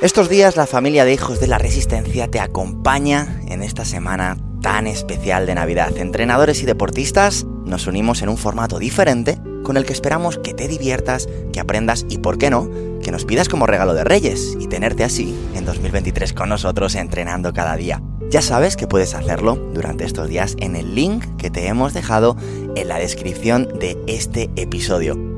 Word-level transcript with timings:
Estos 0.00 0.30
días 0.30 0.56
la 0.56 0.66
familia 0.66 1.04
de 1.04 1.12
Hijos 1.12 1.40
de 1.40 1.46
la 1.46 1.58
Resistencia 1.58 2.26
te 2.26 2.40
acompaña 2.40 3.38
en 3.48 3.62
esta 3.62 3.84
semana 3.84 4.38
tan 4.62 4.86
especial 4.86 5.44
de 5.44 5.54
Navidad. 5.54 5.94
Entrenadores 5.94 6.62
y 6.62 6.66
deportistas 6.66 7.44
nos 7.66 7.86
unimos 7.86 8.22
en 8.22 8.30
un 8.30 8.38
formato 8.38 8.78
diferente 8.78 9.38
con 9.62 9.76
el 9.76 9.84
que 9.84 9.92
esperamos 9.92 10.38
que 10.38 10.54
te 10.54 10.68
diviertas, 10.68 11.28
que 11.52 11.60
aprendas 11.60 12.06
y, 12.08 12.16
por 12.16 12.38
qué 12.38 12.48
no, 12.48 12.70
que 13.02 13.12
nos 13.12 13.26
pidas 13.26 13.50
como 13.50 13.66
regalo 13.66 13.92
de 13.92 14.04
Reyes 14.04 14.56
y 14.58 14.68
tenerte 14.68 15.04
así 15.04 15.38
en 15.54 15.66
2023 15.66 16.32
con 16.32 16.48
nosotros 16.48 16.94
entrenando 16.94 17.52
cada 17.52 17.76
día. 17.76 18.02
Ya 18.30 18.40
sabes 18.40 18.76
que 18.76 18.86
puedes 18.86 19.14
hacerlo 19.14 19.56
durante 19.74 20.06
estos 20.06 20.30
días 20.30 20.56
en 20.60 20.76
el 20.76 20.94
link 20.94 21.26
que 21.36 21.50
te 21.50 21.66
hemos 21.66 21.92
dejado 21.92 22.38
en 22.74 22.88
la 22.88 22.98
descripción 22.98 23.68
de 23.78 23.98
este 24.06 24.48
episodio. 24.56 25.29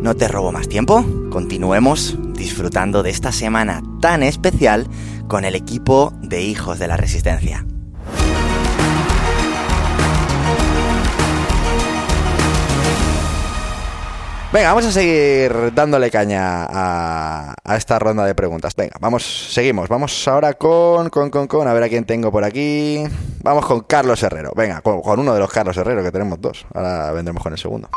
No 0.00 0.14
te 0.14 0.28
robo 0.28 0.52
más 0.52 0.68
tiempo, 0.68 1.04
continuemos 1.30 2.16
disfrutando 2.34 3.02
de 3.02 3.10
esta 3.10 3.32
semana 3.32 3.82
tan 4.00 4.22
especial 4.22 4.86
con 5.26 5.44
el 5.44 5.56
equipo 5.56 6.12
de 6.22 6.40
Hijos 6.42 6.78
de 6.78 6.86
la 6.86 6.96
Resistencia. 6.96 7.66
Venga, 14.52 14.68
vamos 14.68 14.86
a 14.86 14.92
seguir 14.92 15.74
dándole 15.74 16.10
caña 16.10 16.64
a, 16.70 17.54
esta 17.76 17.98
ronda 17.98 18.24
de 18.24 18.34
preguntas. 18.36 18.74
Venga, 18.76 18.96
vamos, 19.00 19.52
seguimos. 19.52 19.88
Vamos 19.88 20.26
ahora 20.28 20.54
con, 20.54 21.10
con, 21.10 21.28
con, 21.28 21.48
con, 21.48 21.68
a 21.68 21.74
ver 21.74 21.82
a 21.82 21.88
quién 21.88 22.04
tengo 22.04 22.30
por 22.30 22.44
aquí. 22.44 23.04
Vamos 23.42 23.66
con 23.66 23.80
Carlos 23.80 24.22
Herrero. 24.22 24.52
Venga, 24.56 24.80
con, 24.80 25.02
con 25.02 25.18
uno 25.18 25.34
de 25.34 25.40
los 25.40 25.50
Carlos 25.50 25.76
Herrero, 25.76 26.02
que 26.04 26.12
tenemos 26.12 26.40
dos. 26.40 26.64
Ahora 26.72 27.10
vendremos 27.12 27.42
con 27.42 27.52
el 27.52 27.58
segundo. 27.58 27.90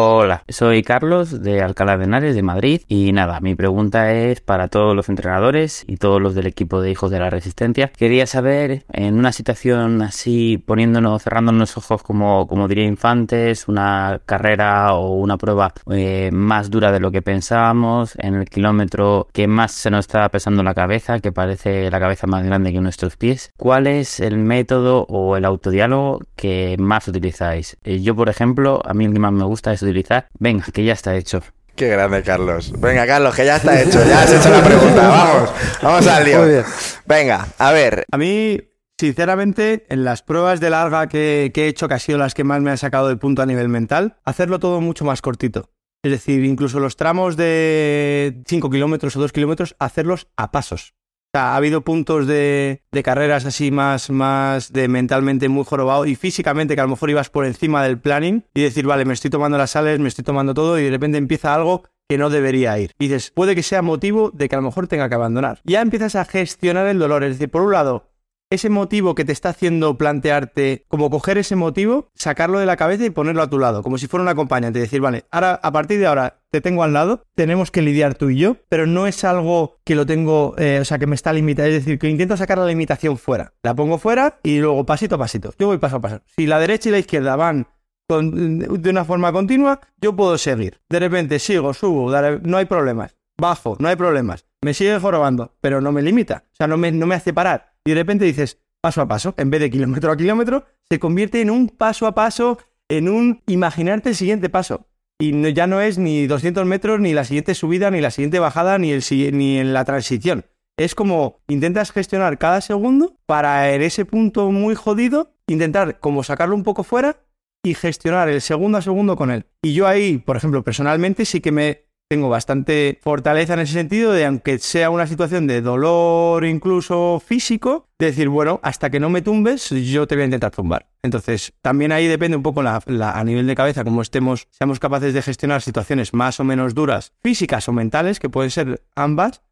Hola, 0.00 0.44
soy 0.48 0.84
Carlos 0.84 1.42
de 1.42 1.60
Alcalá 1.60 1.98
de 1.98 2.04
Henares 2.04 2.36
de 2.36 2.42
Madrid 2.44 2.82
y 2.86 3.10
nada, 3.10 3.40
mi 3.40 3.56
pregunta 3.56 4.12
es 4.14 4.40
para 4.40 4.68
todos 4.68 4.94
los 4.94 5.08
entrenadores 5.08 5.82
y 5.88 5.96
todos 5.96 6.22
los 6.22 6.36
del 6.36 6.46
equipo 6.46 6.80
de 6.80 6.92
Hijos 6.92 7.10
de 7.10 7.18
la 7.18 7.30
Resistencia. 7.30 7.90
Quería 7.96 8.28
saber, 8.28 8.84
en 8.92 9.18
una 9.18 9.32
situación 9.32 10.00
así, 10.02 10.62
poniéndonos, 10.64 11.24
cerrándonos 11.24 11.76
ojos 11.76 12.04
como, 12.04 12.46
como 12.46 12.68
diría 12.68 12.84
Infantes, 12.84 13.66
una 13.66 14.20
carrera 14.24 14.94
o 14.94 15.14
una 15.14 15.36
prueba 15.36 15.74
eh, 15.90 16.30
más 16.32 16.70
dura 16.70 16.92
de 16.92 17.00
lo 17.00 17.10
que 17.10 17.20
pensábamos, 17.20 18.14
en 18.20 18.36
el 18.36 18.48
kilómetro 18.48 19.26
que 19.32 19.48
más 19.48 19.72
se 19.72 19.90
nos 19.90 20.06
está 20.06 20.28
pesando 20.28 20.62
la 20.62 20.74
cabeza, 20.74 21.18
que 21.18 21.32
parece 21.32 21.90
la 21.90 21.98
cabeza 21.98 22.28
más 22.28 22.44
grande 22.44 22.72
que 22.72 22.80
nuestros 22.80 23.16
pies, 23.16 23.52
¿cuál 23.56 23.88
es 23.88 24.20
el 24.20 24.36
método 24.38 25.06
o 25.08 25.36
el 25.36 25.44
autodiálogo 25.44 26.20
que 26.36 26.76
más 26.78 27.08
utilizáis? 27.08 27.76
Eh, 27.82 28.00
yo, 28.00 28.14
por 28.14 28.28
ejemplo, 28.28 28.80
a 28.84 28.94
mí 28.94 29.04
el 29.04 29.12
que 29.12 29.18
más 29.18 29.32
me 29.32 29.42
gusta 29.42 29.72
es 29.72 29.87
utilizar. 29.90 30.28
Venga, 30.38 30.64
que 30.72 30.84
ya 30.84 30.92
está 30.92 31.16
hecho. 31.16 31.42
Qué 31.74 31.88
grande, 31.88 32.22
Carlos. 32.22 32.72
Venga, 32.78 33.06
Carlos, 33.06 33.34
que 33.34 33.44
ya 33.44 33.56
está 33.56 33.80
hecho. 33.80 34.04
Ya 34.04 34.22
has 34.22 34.32
hecho 34.32 34.50
la 34.50 34.62
pregunta. 34.64 35.08
Vamos, 35.08 35.50
vamos 35.80 36.06
al 36.06 36.24
lío. 36.24 36.64
Venga, 37.06 37.46
a 37.56 37.72
ver. 37.72 38.04
A 38.10 38.18
mí, 38.18 38.60
sinceramente, 38.98 39.86
en 39.88 40.04
las 40.04 40.22
pruebas 40.22 40.58
de 40.58 40.70
larga 40.70 41.06
que, 41.06 41.52
he 41.54 41.66
hecho, 41.68 41.86
que 41.86 41.94
han 41.94 42.00
sido 42.00 42.18
las 42.18 42.34
que 42.34 42.42
más 42.42 42.60
me 42.60 42.70
han 42.70 42.78
sacado 42.78 43.08
de 43.08 43.16
punto 43.16 43.42
a 43.42 43.46
nivel 43.46 43.68
mental, 43.68 44.16
hacerlo 44.24 44.58
todo 44.58 44.80
mucho 44.80 45.04
más 45.04 45.22
cortito. 45.22 45.70
Es 46.02 46.10
decir, 46.10 46.44
incluso 46.44 46.80
los 46.80 46.96
tramos 46.96 47.36
de 47.36 48.42
5 48.46 48.70
kilómetros 48.70 49.14
o 49.16 49.20
2 49.20 49.32
kilómetros, 49.32 49.76
hacerlos 49.78 50.28
a 50.36 50.50
pasos 50.50 50.94
ha 51.34 51.56
habido 51.56 51.82
puntos 51.82 52.26
de, 52.26 52.82
carreras 53.04 53.44
así 53.44 53.70
más, 53.70 54.10
más 54.10 54.72
de 54.72 54.88
mentalmente 54.88 55.48
muy 55.48 55.64
jorobado 55.64 56.06
y 56.06 56.14
físicamente 56.14 56.74
que 56.74 56.80
a 56.80 56.84
lo 56.84 56.90
mejor 56.90 57.10
ibas 57.10 57.30
por 57.30 57.46
encima 57.46 57.82
del 57.84 57.98
planning 57.98 58.44
y 58.54 58.62
decir, 58.62 58.86
vale, 58.86 59.04
me 59.04 59.14
estoy 59.14 59.30
tomando 59.30 59.58
las 59.58 59.70
sales, 59.70 59.98
me 59.98 60.08
estoy 60.08 60.24
tomando 60.24 60.54
todo 60.54 60.78
y 60.78 60.84
de 60.84 60.90
repente 60.90 61.18
empieza 61.18 61.54
algo 61.54 61.84
que 62.08 62.18
no 62.18 62.30
debería 62.30 62.78
ir. 62.78 62.94
Y 62.98 63.08
dices, 63.08 63.30
puede 63.30 63.54
que 63.54 63.62
sea 63.62 63.82
motivo 63.82 64.30
de 64.32 64.48
que 64.48 64.54
a 64.54 64.58
lo 64.58 64.64
mejor 64.64 64.88
tenga 64.88 65.08
que 65.08 65.14
abandonar. 65.14 65.60
Ya 65.64 65.82
empiezas 65.82 66.14
a 66.16 66.24
gestionar 66.24 66.86
el 66.86 66.98
dolor, 66.98 67.22
es 67.22 67.32
decir, 67.32 67.50
por 67.50 67.62
un 67.62 67.72
lado, 67.72 68.07
ese 68.50 68.70
motivo 68.70 69.14
que 69.14 69.24
te 69.24 69.32
está 69.32 69.50
haciendo 69.50 69.98
plantearte, 69.98 70.84
como 70.88 71.10
coger 71.10 71.38
ese 71.38 71.56
motivo, 71.56 72.08
sacarlo 72.14 72.58
de 72.58 72.66
la 72.66 72.76
cabeza 72.76 73.04
y 73.04 73.10
ponerlo 73.10 73.42
a 73.42 73.50
tu 73.50 73.58
lado, 73.58 73.82
como 73.82 73.98
si 73.98 74.06
fuera 74.06 74.22
un 74.22 74.28
acompañante, 74.28 74.78
decir, 74.78 75.00
vale, 75.00 75.26
ahora, 75.30 75.60
a 75.62 75.72
partir 75.72 75.98
de 75.98 76.06
ahora, 76.06 76.40
te 76.50 76.60
tengo 76.60 76.82
al 76.82 76.94
lado, 76.94 77.22
tenemos 77.34 77.70
que 77.70 77.82
lidiar 77.82 78.14
tú 78.14 78.30
y 78.30 78.38
yo, 78.38 78.56
pero 78.68 78.86
no 78.86 79.06
es 79.06 79.22
algo 79.24 79.76
que 79.84 79.94
lo 79.94 80.06
tengo, 80.06 80.54
eh, 80.56 80.78
o 80.80 80.84
sea, 80.84 80.98
que 80.98 81.06
me 81.06 81.14
está 81.14 81.32
limitando, 81.32 81.68
es 81.70 81.84
decir, 81.84 81.98
que 81.98 82.08
intento 82.08 82.36
sacar 82.36 82.58
la 82.58 82.66
limitación 82.66 83.18
fuera. 83.18 83.52
La 83.62 83.74
pongo 83.74 83.98
fuera 83.98 84.38
y 84.42 84.58
luego 84.58 84.86
pasito 84.86 85.16
a 85.16 85.18
pasito. 85.18 85.52
Yo 85.58 85.66
voy 85.66 85.78
paso 85.78 85.96
a 85.96 86.00
paso. 86.00 86.22
Si 86.36 86.46
la 86.46 86.58
derecha 86.58 86.88
y 86.88 86.92
la 86.92 86.98
izquierda 86.98 87.36
van 87.36 87.66
de 88.08 88.90
una 88.90 89.04
forma 89.04 89.30
continua, 89.32 89.80
yo 90.00 90.16
puedo 90.16 90.38
seguir. 90.38 90.80
De 90.88 90.98
repente 90.98 91.38
sigo, 91.38 91.74
subo, 91.74 92.10
no 92.42 92.56
hay 92.56 92.64
problemas. 92.64 93.14
Bajo, 93.36 93.76
no 93.78 93.88
hay 93.88 93.96
problemas. 93.96 94.46
Me 94.62 94.72
sigue 94.72 94.98
jorobando, 94.98 95.54
pero 95.60 95.82
no 95.82 95.92
me 95.92 96.02
limita. 96.02 96.44
O 96.52 96.56
sea, 96.56 96.66
no 96.66 96.78
me, 96.78 96.90
no 96.90 97.06
me 97.06 97.14
hace 97.14 97.34
parar 97.34 97.77
y 97.88 97.92
de 97.92 97.94
repente 97.94 98.26
dices 98.26 98.60
paso 98.82 99.00
a 99.00 99.08
paso, 99.08 99.34
en 99.38 99.48
vez 99.48 99.62
de 99.62 99.70
kilómetro 99.70 100.12
a 100.12 100.16
kilómetro, 100.18 100.66
se 100.90 100.98
convierte 100.98 101.40
en 101.40 101.48
un 101.48 101.70
paso 101.70 102.06
a 102.06 102.14
paso, 102.14 102.58
en 102.90 103.08
un 103.08 103.42
imaginarte 103.46 104.10
el 104.10 104.14
siguiente 104.14 104.50
paso. 104.50 104.86
Y 105.18 105.54
ya 105.54 105.66
no 105.66 105.80
es 105.80 105.96
ni 105.96 106.26
200 106.26 106.66
metros, 106.66 107.00
ni 107.00 107.14
la 107.14 107.24
siguiente 107.24 107.54
subida, 107.54 107.90
ni 107.90 108.02
la 108.02 108.10
siguiente 108.10 108.40
bajada, 108.40 108.76
ni, 108.76 108.92
el, 108.92 109.02
ni 109.32 109.56
en 109.56 109.72
la 109.72 109.86
transición. 109.86 110.44
Es 110.76 110.94
como 110.94 111.40
intentas 111.48 111.90
gestionar 111.90 112.36
cada 112.36 112.60
segundo 112.60 113.16
para 113.24 113.72
en 113.72 113.80
ese 113.80 114.04
punto 114.04 114.50
muy 114.50 114.74
jodido, 114.74 115.32
intentar 115.46 115.98
como 115.98 116.22
sacarlo 116.22 116.54
un 116.54 116.64
poco 116.64 116.84
fuera 116.84 117.24
y 117.64 117.72
gestionar 117.72 118.28
el 118.28 118.42
segundo 118.42 118.76
a 118.76 118.82
segundo 118.82 119.16
con 119.16 119.30
él. 119.30 119.46
Y 119.62 119.72
yo 119.72 119.86
ahí, 119.86 120.18
por 120.18 120.36
ejemplo, 120.36 120.62
personalmente 120.62 121.24
sí 121.24 121.40
que 121.40 121.52
me 121.52 121.87
tengo 122.08 122.30
bastante 122.30 122.98
fortaleza 123.02 123.52
en 123.52 123.60
ese 123.60 123.74
sentido 123.74 124.12
de 124.12 124.24
aunque 124.24 124.58
sea 124.58 124.88
una 124.88 125.06
situación 125.06 125.46
de 125.46 125.60
dolor 125.60 126.44
incluso 126.46 127.22
físico, 127.24 127.86
de 127.98 128.06
decir, 128.06 128.30
bueno, 128.30 128.60
hasta 128.62 128.88
que 128.88 128.98
no 128.98 129.10
me 129.10 129.20
tumbes, 129.20 129.68
yo 129.68 130.06
te 130.06 130.14
voy 130.14 130.22
a 130.22 130.24
intentar 130.24 130.50
tumbar. 130.50 130.88
Entonces, 131.02 131.52
también 131.60 131.92
ahí 131.92 132.06
depende 132.06 132.36
un 132.36 132.42
poco 132.42 132.62
a 132.62 133.24
nivel 133.24 133.46
de 133.46 133.54
cabeza, 133.54 133.84
como 133.84 134.00
estemos, 134.00 134.48
seamos 134.50 134.80
capaces 134.80 135.12
de 135.12 135.20
gestionar 135.20 135.60
situaciones 135.60 136.14
más 136.14 136.40
o 136.40 136.44
menos 136.44 136.74
duras, 136.74 137.12
físicas 137.22 137.68
o 137.68 137.72
mentales, 137.72 138.20
que 138.20 138.30
pueden 138.30 138.50
ser 138.50 138.82
ambas, 138.96 139.42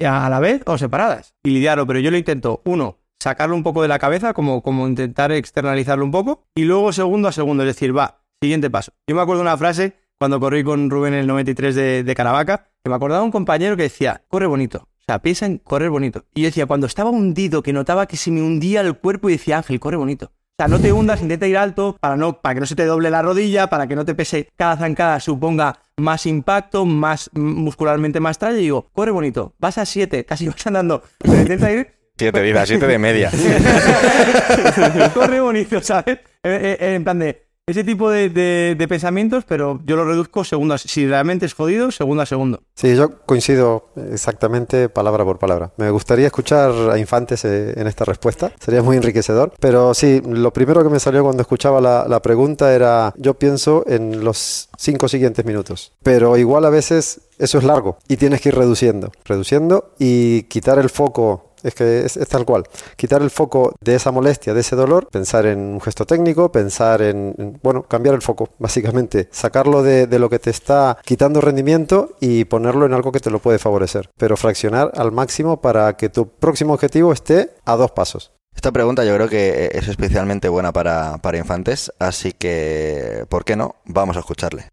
a 0.00 0.28
la 0.30 0.40
vez 0.40 0.62
o 0.66 0.78
separadas, 0.78 1.34
y 1.44 1.50
lidiarlo. 1.50 1.86
Pero 1.86 2.00
yo 2.00 2.10
lo 2.10 2.16
intento, 2.16 2.62
uno, 2.64 2.96
sacarlo 3.22 3.54
un 3.54 3.62
poco 3.62 3.82
de 3.82 3.88
la 3.88 3.98
cabeza, 3.98 4.32
como, 4.32 4.62
como 4.62 4.88
intentar 4.88 5.30
externalizarlo 5.30 6.06
un 6.06 6.10
poco, 6.10 6.44
y 6.56 6.64
luego 6.64 6.90
segundo 6.92 7.28
a 7.28 7.32
segundo, 7.32 7.64
es 7.64 7.68
decir, 7.68 7.96
va, 7.96 8.22
siguiente 8.42 8.70
paso. 8.70 8.92
Yo 9.06 9.14
me 9.14 9.20
acuerdo 9.20 9.42
de 9.42 9.48
una 9.48 9.58
frase 9.58 10.07
cuando 10.18 10.40
corrí 10.40 10.64
con 10.64 10.90
Rubén 10.90 11.14
en 11.14 11.20
el 11.20 11.26
93 11.26 11.74
de, 11.74 12.04
de 12.04 12.14
Caravaca, 12.14 12.68
que 12.82 12.90
me 12.90 12.96
acordaba 12.96 13.22
un 13.22 13.30
compañero 13.30 13.76
que 13.76 13.84
decía, 13.84 14.22
corre 14.28 14.46
bonito. 14.46 14.88
O 15.00 15.04
sea, 15.06 15.20
piensa 15.20 15.46
en 15.46 15.58
correr 15.58 15.88
bonito. 15.88 16.24
Y 16.34 16.42
yo 16.42 16.48
decía, 16.48 16.66
cuando 16.66 16.86
estaba 16.86 17.08
hundido, 17.08 17.62
que 17.62 17.72
notaba 17.72 18.06
que 18.06 18.18
se 18.18 18.30
me 18.30 18.42
hundía 18.42 18.82
el 18.82 18.98
cuerpo 18.98 19.30
y 19.30 19.32
decía, 19.32 19.56
Ángel, 19.56 19.80
corre 19.80 19.96
bonito. 19.96 20.26
O 20.26 20.60
sea, 20.60 20.68
no 20.68 20.80
te 20.80 20.92
hundas, 20.92 21.22
intenta 21.22 21.46
ir 21.46 21.56
alto 21.56 21.96
para, 22.00 22.16
no, 22.16 22.42
para 22.42 22.54
que 22.54 22.60
no 22.60 22.66
se 22.66 22.74
te 22.74 22.84
doble 22.84 23.10
la 23.10 23.22
rodilla, 23.22 23.68
para 23.68 23.86
que 23.86 23.94
no 23.94 24.04
te 24.04 24.14
pese 24.14 24.48
cada 24.56 24.76
zancada, 24.76 25.20
suponga 25.20 25.80
más 25.96 26.26
impacto, 26.26 26.84
más 26.84 27.30
muscularmente 27.32 28.20
más 28.20 28.38
traje. 28.38 28.58
Y 28.58 28.62
digo, 28.64 28.90
corre 28.92 29.12
bonito, 29.12 29.54
vas 29.58 29.78
a 29.78 29.86
7, 29.86 30.24
casi 30.24 30.46
vas 30.48 30.66
andando, 30.66 31.02
pero 31.18 31.36
intenta 31.36 31.72
ir 31.72 31.94
7, 32.18 32.42
dice, 32.42 32.66
7 32.66 32.86
de 32.86 32.98
media. 32.98 33.30
corre 35.14 35.40
bonito, 35.40 35.80
¿sabes? 35.80 36.18
En 36.42 37.04
plan 37.04 37.20
de, 37.20 37.47
ese 37.68 37.84
tipo 37.84 38.10
de, 38.10 38.86
pensamientos, 38.88 39.44
pero 39.46 39.80
yo 39.84 39.96
lo 39.96 40.04
reduzco 40.04 40.42
segundo 40.44 40.74
a, 40.74 40.78
si 40.78 41.06
realmente 41.06 41.46
es 41.46 41.54
jodido, 41.54 41.90
segundo 41.90 42.22
a 42.22 42.26
segundo. 42.26 42.62
Sí, 42.74 42.96
yo 42.96 43.18
coincido 43.26 43.90
exactamente 44.10 44.88
palabra 44.88 45.24
por 45.24 45.38
palabra. 45.38 45.72
Me 45.76 45.90
gustaría 45.90 46.26
escuchar 46.26 46.72
a 46.90 46.98
Infantes 46.98 47.44
eh, 47.44 47.74
en 47.76 47.86
esta 47.86 48.04
respuesta, 48.04 48.50
sería 48.58 48.82
muy 48.82 48.96
enriquecedor. 48.96 49.52
Pero 49.60 49.92
sí, 49.92 50.22
lo 50.26 50.52
primero 50.52 50.82
que 50.82 50.88
me 50.88 50.98
salió 50.98 51.22
cuando 51.22 51.42
escuchaba 51.42 51.80
la, 51.80 52.22
pregunta 52.22 52.74
era, 52.74 53.14
yo 53.16 53.34
pienso 53.34 53.84
en 53.86 54.24
los 54.24 54.68
cinco 54.76 55.08
siguientes 55.08 55.44
minutos, 55.44 55.92
pero 56.02 56.36
igual 56.36 56.64
a 56.64 56.70
veces 56.70 57.20
eso 57.38 57.58
es 57.58 57.64
largo 57.64 57.98
y 58.08 58.16
tienes 58.16 58.40
que 58.40 58.48
ir 58.48 58.56
reduciendo, 58.56 59.12
reduciendo 59.24 59.92
y 59.98 60.42
quitar 60.44 60.78
el 60.78 60.90
foco 60.90 61.47
es 61.62 61.74
que 61.74 62.04
es, 62.04 62.18
tal 62.28 62.44
cual. 62.44 62.64
Quitar 62.96 63.22
el 63.22 63.30
foco 63.30 63.74
de 63.80 63.94
esa 63.94 64.10
molestia, 64.10 64.54
de 64.54 64.60
ese 64.60 64.76
dolor, 64.76 65.08
pensar 65.08 65.46
en 65.46 65.58
un 65.58 65.80
gesto 65.80 66.04
técnico, 66.06 66.50
pensar 66.52 67.02
en, 67.02 67.58
bueno, 67.62 67.82
cambiar 67.82 68.14
el 68.14 68.22
foco, 68.22 68.50
básicamente. 68.58 69.28
Sacarlo 69.30 69.82
de, 69.82 70.06
de, 70.06 70.18
lo 70.18 70.30
que 70.30 70.38
te 70.38 70.50
está 70.50 70.98
quitando 71.04 71.40
rendimiento 71.40 72.16
y 72.20 72.44
ponerlo 72.44 72.86
en 72.86 72.94
algo 72.94 73.12
que 73.12 73.20
te 73.20 73.30
lo 73.30 73.38
puede 73.38 73.58
favorecer. 73.58 74.10
Pero 74.16 74.36
fraccionar 74.36 74.92
al 74.96 75.12
máximo 75.12 75.60
para 75.60 75.96
que 75.96 76.08
tu 76.08 76.28
próximo 76.28 76.74
objetivo 76.74 77.12
esté 77.12 77.50
a 77.64 77.76
dos 77.76 77.90
pasos. 77.92 78.32
Esta 78.58 78.72
pregunta 78.72 79.04
yo 79.04 79.14
creo 79.14 79.28
que 79.28 79.70
es 79.72 79.86
especialmente 79.86 80.48
buena 80.48 80.72
para, 80.72 81.18
para 81.18 81.38
infantes, 81.38 81.92
así 82.00 82.32
que, 82.32 83.24
¿por 83.28 83.44
qué 83.44 83.54
no? 83.54 83.76
Vamos 83.84 84.16
a 84.16 84.18
escucharle. 84.18 84.64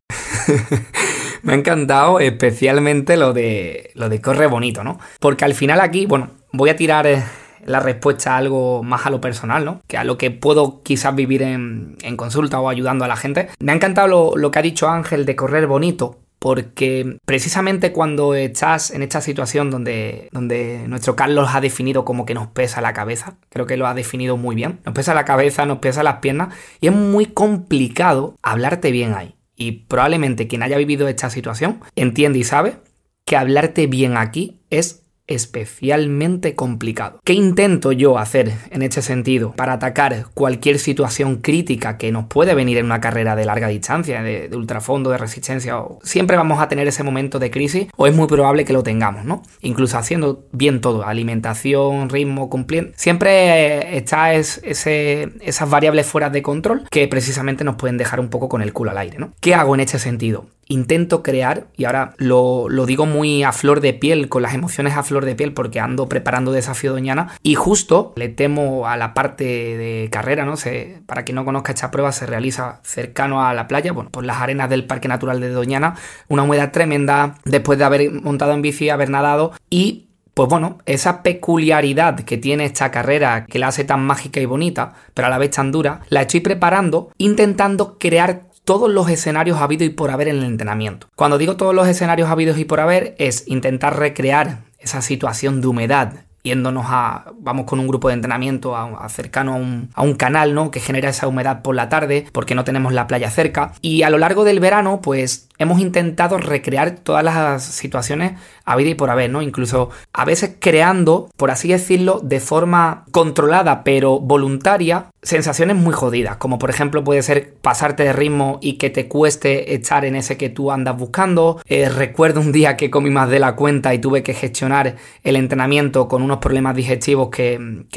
Me 1.44 1.54
ha 1.54 1.56
encantado 1.56 2.20
especialmente 2.20 3.16
lo 3.16 3.32
de, 3.32 3.92
lo 3.94 4.10
de 4.10 4.20
corre 4.22 4.48
bonito, 4.48 4.84
¿no? 4.84 5.00
Porque 5.20 5.46
al 5.46 5.54
final 5.54 5.82
aquí, 5.82 6.08
bueno, 6.08 6.32
voy 6.58 6.70
a 6.70 6.76
tirar 6.76 7.08
eh, 7.08 7.24
la 7.66 7.80
respuesta 7.80 8.34
a 8.34 8.38
algo 8.38 8.84
más 8.84 9.06
a 9.06 9.10
lo 9.10 9.22
personal, 9.22 9.66
¿no? 9.66 9.82
Que 9.88 9.98
a 9.98 10.04
lo 10.04 10.18
que 10.18 10.32
puedo 10.32 10.84
quizás 10.84 11.16
vivir 11.16 11.42
en, 11.42 11.98
consulta 12.16 12.60
o 12.60 12.70
ayudando 12.70 13.06
a 13.06 13.08
la 13.08 13.16
gente. 13.16 13.50
Me 13.60 13.72
ha 13.72 13.76
encantado 13.76 14.08
lo, 14.08 14.38
lo 14.38 14.52
que 14.52 14.60
ha 14.60 14.62
dicho 14.62 14.88
Ángel 14.88 15.26
de 15.26 15.36
correr 15.36 15.68
bonito, 15.68 16.20
porque 16.40 17.18
precisamente 17.26 17.92
cuando 17.92 18.36
estás 18.36 18.92
en 18.92 19.02
esta 19.02 19.20
situación 19.20 19.72
donde, 19.72 20.30
donde 20.32 20.86
nuestro 20.88 21.16
Carlos 21.16 21.50
ha 21.54 21.60
definido 21.62 22.06
como 22.06 22.26
que 22.26 22.36
nos 22.36 22.48
pesa 22.48 22.82
la 22.82 22.94
cabeza, 22.94 23.38
creo 23.50 23.66
que 23.66 23.78
lo 23.78 23.88
ha 23.88 23.96
definido 23.96 24.38
muy 24.38 24.56
bien, 24.56 24.80
nos 24.86 24.94
pesa 24.94 25.16
la 25.16 25.26
cabeza, 25.26 25.66
nos 25.66 25.80
pesa 25.80 26.04
las 26.04 26.18
piernas 26.18 26.54
y 26.82 26.88
es 26.88 26.94
muy 26.94 27.26
complicado 27.26 28.36
hablarte 28.44 28.92
bien 28.92 29.16
ahí. 29.16 29.36
Y 29.56 29.72
probablemente 29.88 30.48
quien 30.48 30.62
haya 30.62 30.78
vivido 30.78 31.08
esta 31.08 31.30
situación 31.30 31.80
entiende 31.96 32.38
y 32.38 32.44
sabe 32.44 32.78
que 33.26 33.38
hablarte 33.38 33.88
bien 33.88 34.18
aquí 34.18 34.62
es 34.70 35.05
especialmente 35.28 36.56
complicado. 36.56 37.20
¿Qué 37.24 37.34
intento 37.34 37.92
yo 37.92 38.18
hacer 38.18 38.54
en 38.72 38.82
este 38.82 39.02
sentido 39.02 39.54
para 39.54 39.74
atacar 39.74 40.28
cualquier 40.34 40.80
situación 40.80 41.38
crítica 41.38 41.98
que 41.98 42.12
nos 42.12 42.26
puede 42.26 42.54
venir 42.54 42.78
en 42.78 42.86
una 42.86 43.02
carrera 43.02 43.36
de 43.36 43.46
larga 43.46 43.68
distancia, 43.68 44.22
de, 44.22 44.50
ultrafondo, 44.54 45.10
de 45.10 45.18
resistencia? 45.18 45.78
Siempre 46.04 46.38
vamos 46.38 46.60
a 46.60 46.68
tener 46.68 46.88
ese 46.88 47.04
momento 47.04 47.40
de 47.40 47.52
crisis 47.52 47.88
o 47.96 48.08
es 48.08 48.16
muy 48.16 48.28
probable 48.28 48.66
que 48.66 48.74
lo 48.74 48.84
tengamos, 48.84 49.26
¿no? 49.26 49.42
Incluso 49.62 49.98
haciendo 49.98 50.46
bien 50.52 50.82
todo, 50.82 51.06
alimentación, 51.06 52.10
ritmo, 52.10 52.50
cumpliendo. 52.50 52.92
Siempre 52.96 53.98
está 53.98 54.34
ese, 54.34 55.30
esas 55.42 55.70
variables 55.70 56.06
fuera 56.06 56.30
de 56.30 56.42
control 56.42 56.88
que 56.90 57.08
precisamente 57.08 57.64
nos 57.64 57.76
pueden 57.76 57.98
dejar 57.98 58.20
un 58.20 58.30
poco 58.30 58.50
con 58.50 58.62
el 58.62 58.74
culo 58.74 58.92
al 58.92 58.98
aire, 59.00 59.18
¿no? 59.18 59.34
¿Qué 59.40 59.56
hago 59.56 59.74
en 59.76 59.82
este 59.82 60.00
sentido? 60.00 60.46
Intento 60.68 61.24
crear, 61.24 61.68
y 61.78 61.86
ahora 61.86 62.14
lo, 62.18 62.68
digo 62.86 63.06
muy 63.06 63.44
a 63.44 63.52
flor 63.52 63.82
de 63.82 63.94
piel, 63.94 64.30
con 64.30 64.42
las 64.42 64.54
emociones 64.54 64.96
a 64.96 65.04
flor 65.04 65.26
de 65.26 65.36
piel, 65.36 65.54
porque 65.54 65.80
ando 65.80 66.08
preparando 66.10 66.52
desafío 66.52 66.92
Doñana, 66.92 67.32
y 67.44 67.56
justo 67.56 68.14
le 68.16 68.30
temo 68.30 68.88
a 68.88 68.98
la 68.98 69.14
parte 69.14 69.44
de 69.44 70.10
carrera, 70.12 70.46
¿no? 70.46 70.58
sé 70.58 71.02
para 71.06 71.24
quien 71.24 71.36
no 71.36 71.46
conozca 71.46 71.72
esta 71.72 71.92
prueba, 71.92 72.12
se 72.12 72.26
realiza 72.26 72.80
cercano 72.84 73.46
a 73.46 73.54
la 73.54 73.68
playa, 73.68 73.92
bueno, 73.92 74.10
por 74.10 74.24
las 74.24 74.38
arenas 74.38 74.70
del 74.70 74.86
Parque 74.86 75.08
Natural 75.08 75.40
de 75.40 75.50
Doñana, 75.50 75.96
una 76.28 76.44
humedad 76.44 76.72
tremenda, 76.72 77.36
después 77.46 77.78
de 77.78 77.86
haber 77.86 78.12
montado 78.12 78.54
en 78.54 78.62
bici, 78.62 78.90
haber 78.90 79.10
nadado, 79.10 79.54
y 79.70 80.06
pues 80.36 80.50
bueno, 80.50 80.80
esa 80.86 81.24
peculiaridad 81.24 82.20
que 82.20 82.38
tiene 82.38 82.66
esta 82.66 82.92
carrera, 82.92 83.46
que 83.46 83.58
la 83.58 83.70
hace 83.70 83.86
tan 83.86 84.06
mágica 84.06 84.42
y 84.42 84.46
bonita, 84.46 84.94
pero 85.14 85.28
a 85.28 85.30
la 85.30 85.38
vez 85.38 85.52
tan 85.52 85.72
dura, 85.72 86.02
la 86.10 86.24
estoy 86.24 86.42
preparando 86.42 87.10
intentando 87.18 87.98
crear 87.98 88.44
todos 88.66 88.92
los 88.92 89.10
escenarios 89.10 89.60
habidos 89.60 89.88
y 89.88 89.92
por 89.92 90.12
haber 90.12 90.28
en 90.28 90.38
el 90.38 90.44
entrenamiento. 90.44 91.08
Cuando 91.16 91.38
digo 91.38 91.56
todos 91.56 91.74
los 91.74 91.88
escenarios 91.88 92.30
habidos 92.30 92.58
y 92.58 92.66
por 92.66 92.80
haber, 92.80 93.16
es 93.20 93.48
intentar 93.48 93.98
recrear 93.98 94.64
esa 94.80 95.02
situación 95.02 95.62
de 95.62 95.68
humedad 95.68 96.26
yéndonos 96.46 96.86
a, 96.88 97.34
vamos 97.40 97.66
con 97.66 97.80
un 97.80 97.88
grupo 97.88 98.08
de 98.08 98.14
entrenamiento 98.14 98.78
a, 98.78 99.10
cercano 99.10 99.54
a 99.54 99.56
un, 99.56 99.90
a 99.96 100.04
un, 100.04 100.14
canal, 100.14 100.54
¿no? 100.54 100.70
Que 100.70 100.80
genera 100.80 101.10
esa 101.10 101.28
humedad 101.28 101.64
por 101.64 101.76
la 101.76 101.90
tarde, 101.90 102.28
porque 102.32 102.54
no 102.54 102.64
tenemos 102.64 102.94
la 102.94 103.08
playa 103.08 103.32
cerca. 103.32 103.74
Y 103.82 104.04
a 104.04 104.12
lo 104.12 104.20
largo 104.20 104.44
del 104.44 104.60
verano, 104.60 105.02
pues 105.02 105.50
hemos 105.58 105.80
intentado 105.80 106.38
recrear 106.38 106.92
todas 106.92 107.24
las 107.24 107.64
situaciones 107.64 108.34
a 108.66 108.76
vida 108.76 108.90
y 108.90 108.96
por 108.96 109.10
haber, 109.10 109.30
¿no? 109.30 109.42
Incluso 109.42 109.90
a 110.14 110.26
veces 110.26 110.56
creando, 110.60 111.30
por 111.38 111.52
así 111.52 111.70
decirlo, 111.70 112.20
de 112.24 112.40
forma 112.40 113.06
controlada 113.12 113.84
pero 113.84 114.20
voluntaria, 114.20 115.08
sensaciones 115.22 115.76
muy 115.76 115.94
jodidas, 115.94 116.38
como 116.38 116.60
por 116.60 116.70
ejemplo 116.70 117.04
puede 117.04 117.22
ser 117.24 117.54
pasarte 117.62 118.04
de 118.04 118.14
ritmo 118.14 118.60
y 118.62 118.74
que 118.74 118.90
te 118.90 119.08
cueste 119.08 119.74
echar 119.74 120.06
en 120.06 120.16
ese 120.16 120.38
que 120.38 120.50
tú 120.50 120.72
andas 120.72 120.98
buscando. 120.98 121.62
Eh, 121.66 121.90
recuerdo 121.90 122.42
un 122.42 122.52
día 122.52 122.78
que 122.78 122.90
comí 122.90 123.10
más 123.10 123.30
de 123.30 123.40
la 123.40 123.56
cuenta 123.56 123.94
y 123.94 124.00
tuve 124.00 124.24
que 124.24 124.34
gestionar 124.34 124.96
el 125.24 125.36
entrenamiento 125.36 126.08
con 126.08 126.22
unos 126.22 126.38
problemas 126.38 126.76
digestivos 126.76 127.30
que, 127.30 127.56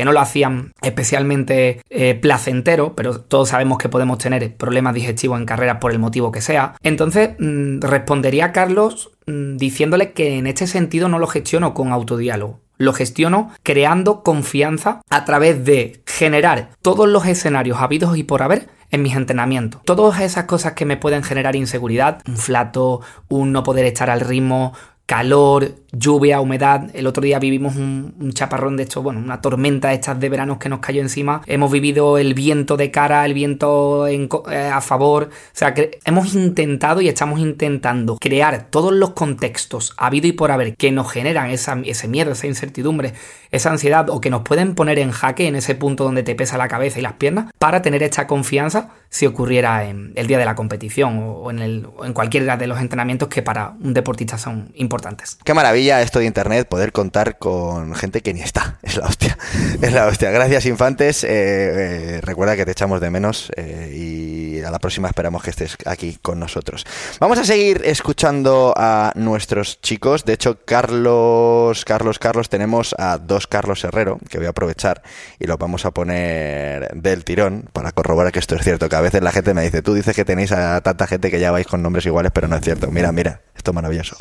no 0.09 0.13
lo 0.13 0.21
hacían 0.21 0.73
especialmente 0.81 1.83
eh, 1.91 2.15
placentero, 2.15 2.95
pero 2.95 3.21
todos 3.21 3.51
sabemos 3.51 3.77
que 3.77 3.91
podemos 3.91 4.17
tener 4.19 4.57
problemas 4.57 4.95
digestivos 4.95 5.39
en 5.39 5.45
carrera 5.45 5.81
por 5.81 5.93
el 5.93 5.99
motivo 5.99 6.33
que 6.33 6.41
sea. 6.41 6.75
Entonces, 6.83 7.31
respondería 7.81 8.47
a 8.47 8.53
Carlos 8.53 9.11
mm, 9.27 9.57
diciéndole 9.57 10.13
que 10.13 10.39
en 10.39 10.47
este 10.47 10.67
sentido 10.67 11.09
no 11.09 11.19
lo 11.19 11.27
gestiono 11.27 11.75
con 11.75 11.93
autodiálogo. 11.93 12.61
Lo 12.77 12.93
gestiono 12.93 13.51
creando 13.63 14.23
confianza 14.23 15.03
a 15.11 15.25
través 15.25 15.65
de 15.65 16.01
generar 16.07 16.71
todos 16.81 17.09
los 17.09 17.27
escenarios 17.27 17.79
habidos 17.79 18.17
y 18.17 18.23
por 18.23 18.43
haber 18.43 18.69
en 18.91 19.03
mis 19.03 19.17
entrenamientos. 19.17 19.83
Todas 19.85 20.21
esas 20.21 20.45
cosas 20.45 20.73
que 20.73 20.87
me 20.87 20.97
pueden 20.97 21.23
generar 21.23 21.57
inseguridad, 21.57 22.23
un 22.27 22.37
flato, 22.37 23.01
un 23.29 23.53
no 23.53 23.63
poder 23.63 23.85
estar 23.85 24.11
al 24.11 24.21
ritmo, 24.21 24.73
calor, 25.07 25.73
lluvia, 25.93 26.41
humedad. 26.41 26.91
El 26.95 27.07
otro 27.07 27.23
día 27.23 27.39
vivimos 27.39 27.77
un, 27.77 28.33
chaparrón 28.33 28.77
de 28.77 28.85
hecho, 28.85 29.03
bueno, 29.03 29.21
una 29.21 29.41
tormenta 29.41 29.89
de 29.89 29.95
estas 29.95 30.21
de 30.21 30.29
verano 30.29 30.59
que 30.59 30.69
nos 30.69 30.81
cayó 30.81 31.01
encima. 31.01 31.43
Hemos 31.47 31.73
vivido 31.73 32.19
el 32.19 32.35
viento 32.35 32.77
de 32.77 32.91
cara, 32.91 33.25
el 33.25 33.35
viento 33.35 34.07
eh, 34.07 34.29
a 34.73 34.81
favor. 34.81 35.25
O 35.25 35.51
sea, 35.53 35.75
que 35.75 35.99
hemos 36.05 36.35
intentado 36.35 37.01
y 37.01 37.09
estamos 37.09 37.41
intentando 37.41 38.19
crear 38.19 38.67
todos 38.71 38.93
los 38.93 39.11
contextos 39.11 39.95
habido 39.97 40.27
y 40.27 40.33
por 40.33 40.51
haber 40.51 40.77
que 40.77 40.91
nos 40.93 41.11
generan 41.11 41.51
ese 41.51 42.09
miedo, 42.09 42.33
esa 42.33 42.47
incertidumbre, 42.47 43.15
esa 43.51 43.71
ansiedad 43.71 44.11
o 44.11 44.21
que 44.21 44.31
nos 44.31 44.43
pueden 44.43 44.75
poner 44.75 44.99
en 44.99 45.11
jaque 45.11 45.47
en 45.47 45.57
ese 45.57 45.75
punto 45.75 46.05
donde 46.05 46.23
te 46.23 46.35
pesa 46.35 46.59
la 46.59 46.69
cabeza 46.69 46.99
y 46.99 47.03
las 47.03 47.15
piernas 47.15 47.53
para 47.59 47.83
tener 47.83 48.03
esta 48.03 48.27
confianza 48.27 48.91
si 49.09 49.27
ocurriera 49.27 49.85
en 49.85 50.13
el 50.17 50.27
día 50.27 50.39
de 50.39 50.45
la 50.45 50.55
competición 50.55 51.21
o 51.23 51.51
en, 51.51 51.61
el, 51.61 51.87
o 51.97 52.05
en 52.05 52.13
cualquiera 52.13 52.57
de 52.57 52.67
los 52.67 52.81
entrenamientos 52.81 53.29
que 53.29 53.43
para 53.43 53.75
un 53.81 53.95
deportista 53.95 54.37
son 54.37 54.71
importantes. 54.75 55.39
Qué 55.45 55.55
maravilla 55.55 55.78
esto 55.79 56.19
de 56.19 56.27
internet, 56.27 56.69
poder 56.69 56.93
contar 56.93 57.39
con 57.39 57.95
gente 57.95 58.21
que 58.21 58.35
ni 58.35 58.41
está. 58.41 58.79
Es 58.83 58.97
la 58.97 59.07
hostia. 59.07 59.39
Es 59.81 59.93
la 59.93 60.07
hostia. 60.07 60.31
Gracias, 60.31 60.67
infantes. 60.67 61.25
Eh, 61.25 61.29
eh, 61.31 62.21
recuerda 62.23 62.57
que 62.57 62.65
te 62.65 62.73
echamos 62.73 63.01
de 63.01 63.11
menos 63.11 63.51
eh, 63.57 63.93
y 63.95 64.63
a 64.63 64.71
la 64.71 64.79
próxima 64.79 65.09
esperamos 65.09 65.43
que 65.43 65.51
estés 65.51 65.77
aquí 65.85 66.19
con 66.21 66.41
nosotros. 66.41 66.85
Vamos 67.21 67.39
a 67.39 67.45
seguir 67.45 67.83
escuchando 67.85 68.75
a 68.77 69.13
nuestros 69.15 69.81
chicos. 69.81 70.25
De 70.25 70.33
hecho, 70.33 70.59
Carlos, 70.65 71.85
Carlos, 71.85 72.19
Carlos, 72.19 72.49
tenemos 72.49 72.95
a 72.99 73.19
dos 73.19 73.47
Carlos 73.47 73.85
Herrero, 73.85 74.19
que 74.29 74.39
voy 74.39 74.47
a 74.47 74.51
aprovechar 74.51 75.03
y 75.39 75.47
los 75.47 75.59
vamos 75.59 75.85
a 75.85 75.93
poner 75.93 76.91
del 76.95 77.25
tirón 77.25 77.69
para 77.73 77.93
corroborar 77.93 78.33
que 78.33 78.39
esto 78.39 78.57
es 78.57 78.63
cierto. 78.63 78.89
Que 78.89 78.97
a 78.97 79.01
veces 79.01 79.23
la 79.23 79.33
gente 79.33 79.55
me 79.55 79.63
dice, 79.63 79.83
tú 79.83 79.95
dices 79.95 80.17
que 80.17 80.25
tenéis 80.25 80.53
a 80.53 80.81
tanta 80.81 81.07
gente 81.07 81.31
que 81.31 81.41
ya 81.41 81.51
vais 81.51 81.67
con 81.67 81.83
nombres 81.83 82.07
iguales, 82.07 82.33
pero 82.35 82.49
no 82.49 82.57
es 82.57 82.63
cierto. 82.63 82.91
Mira, 82.91 83.13
mira, 83.13 83.43
esto 83.55 83.71
es 83.71 83.75
maravilloso. 83.75 84.17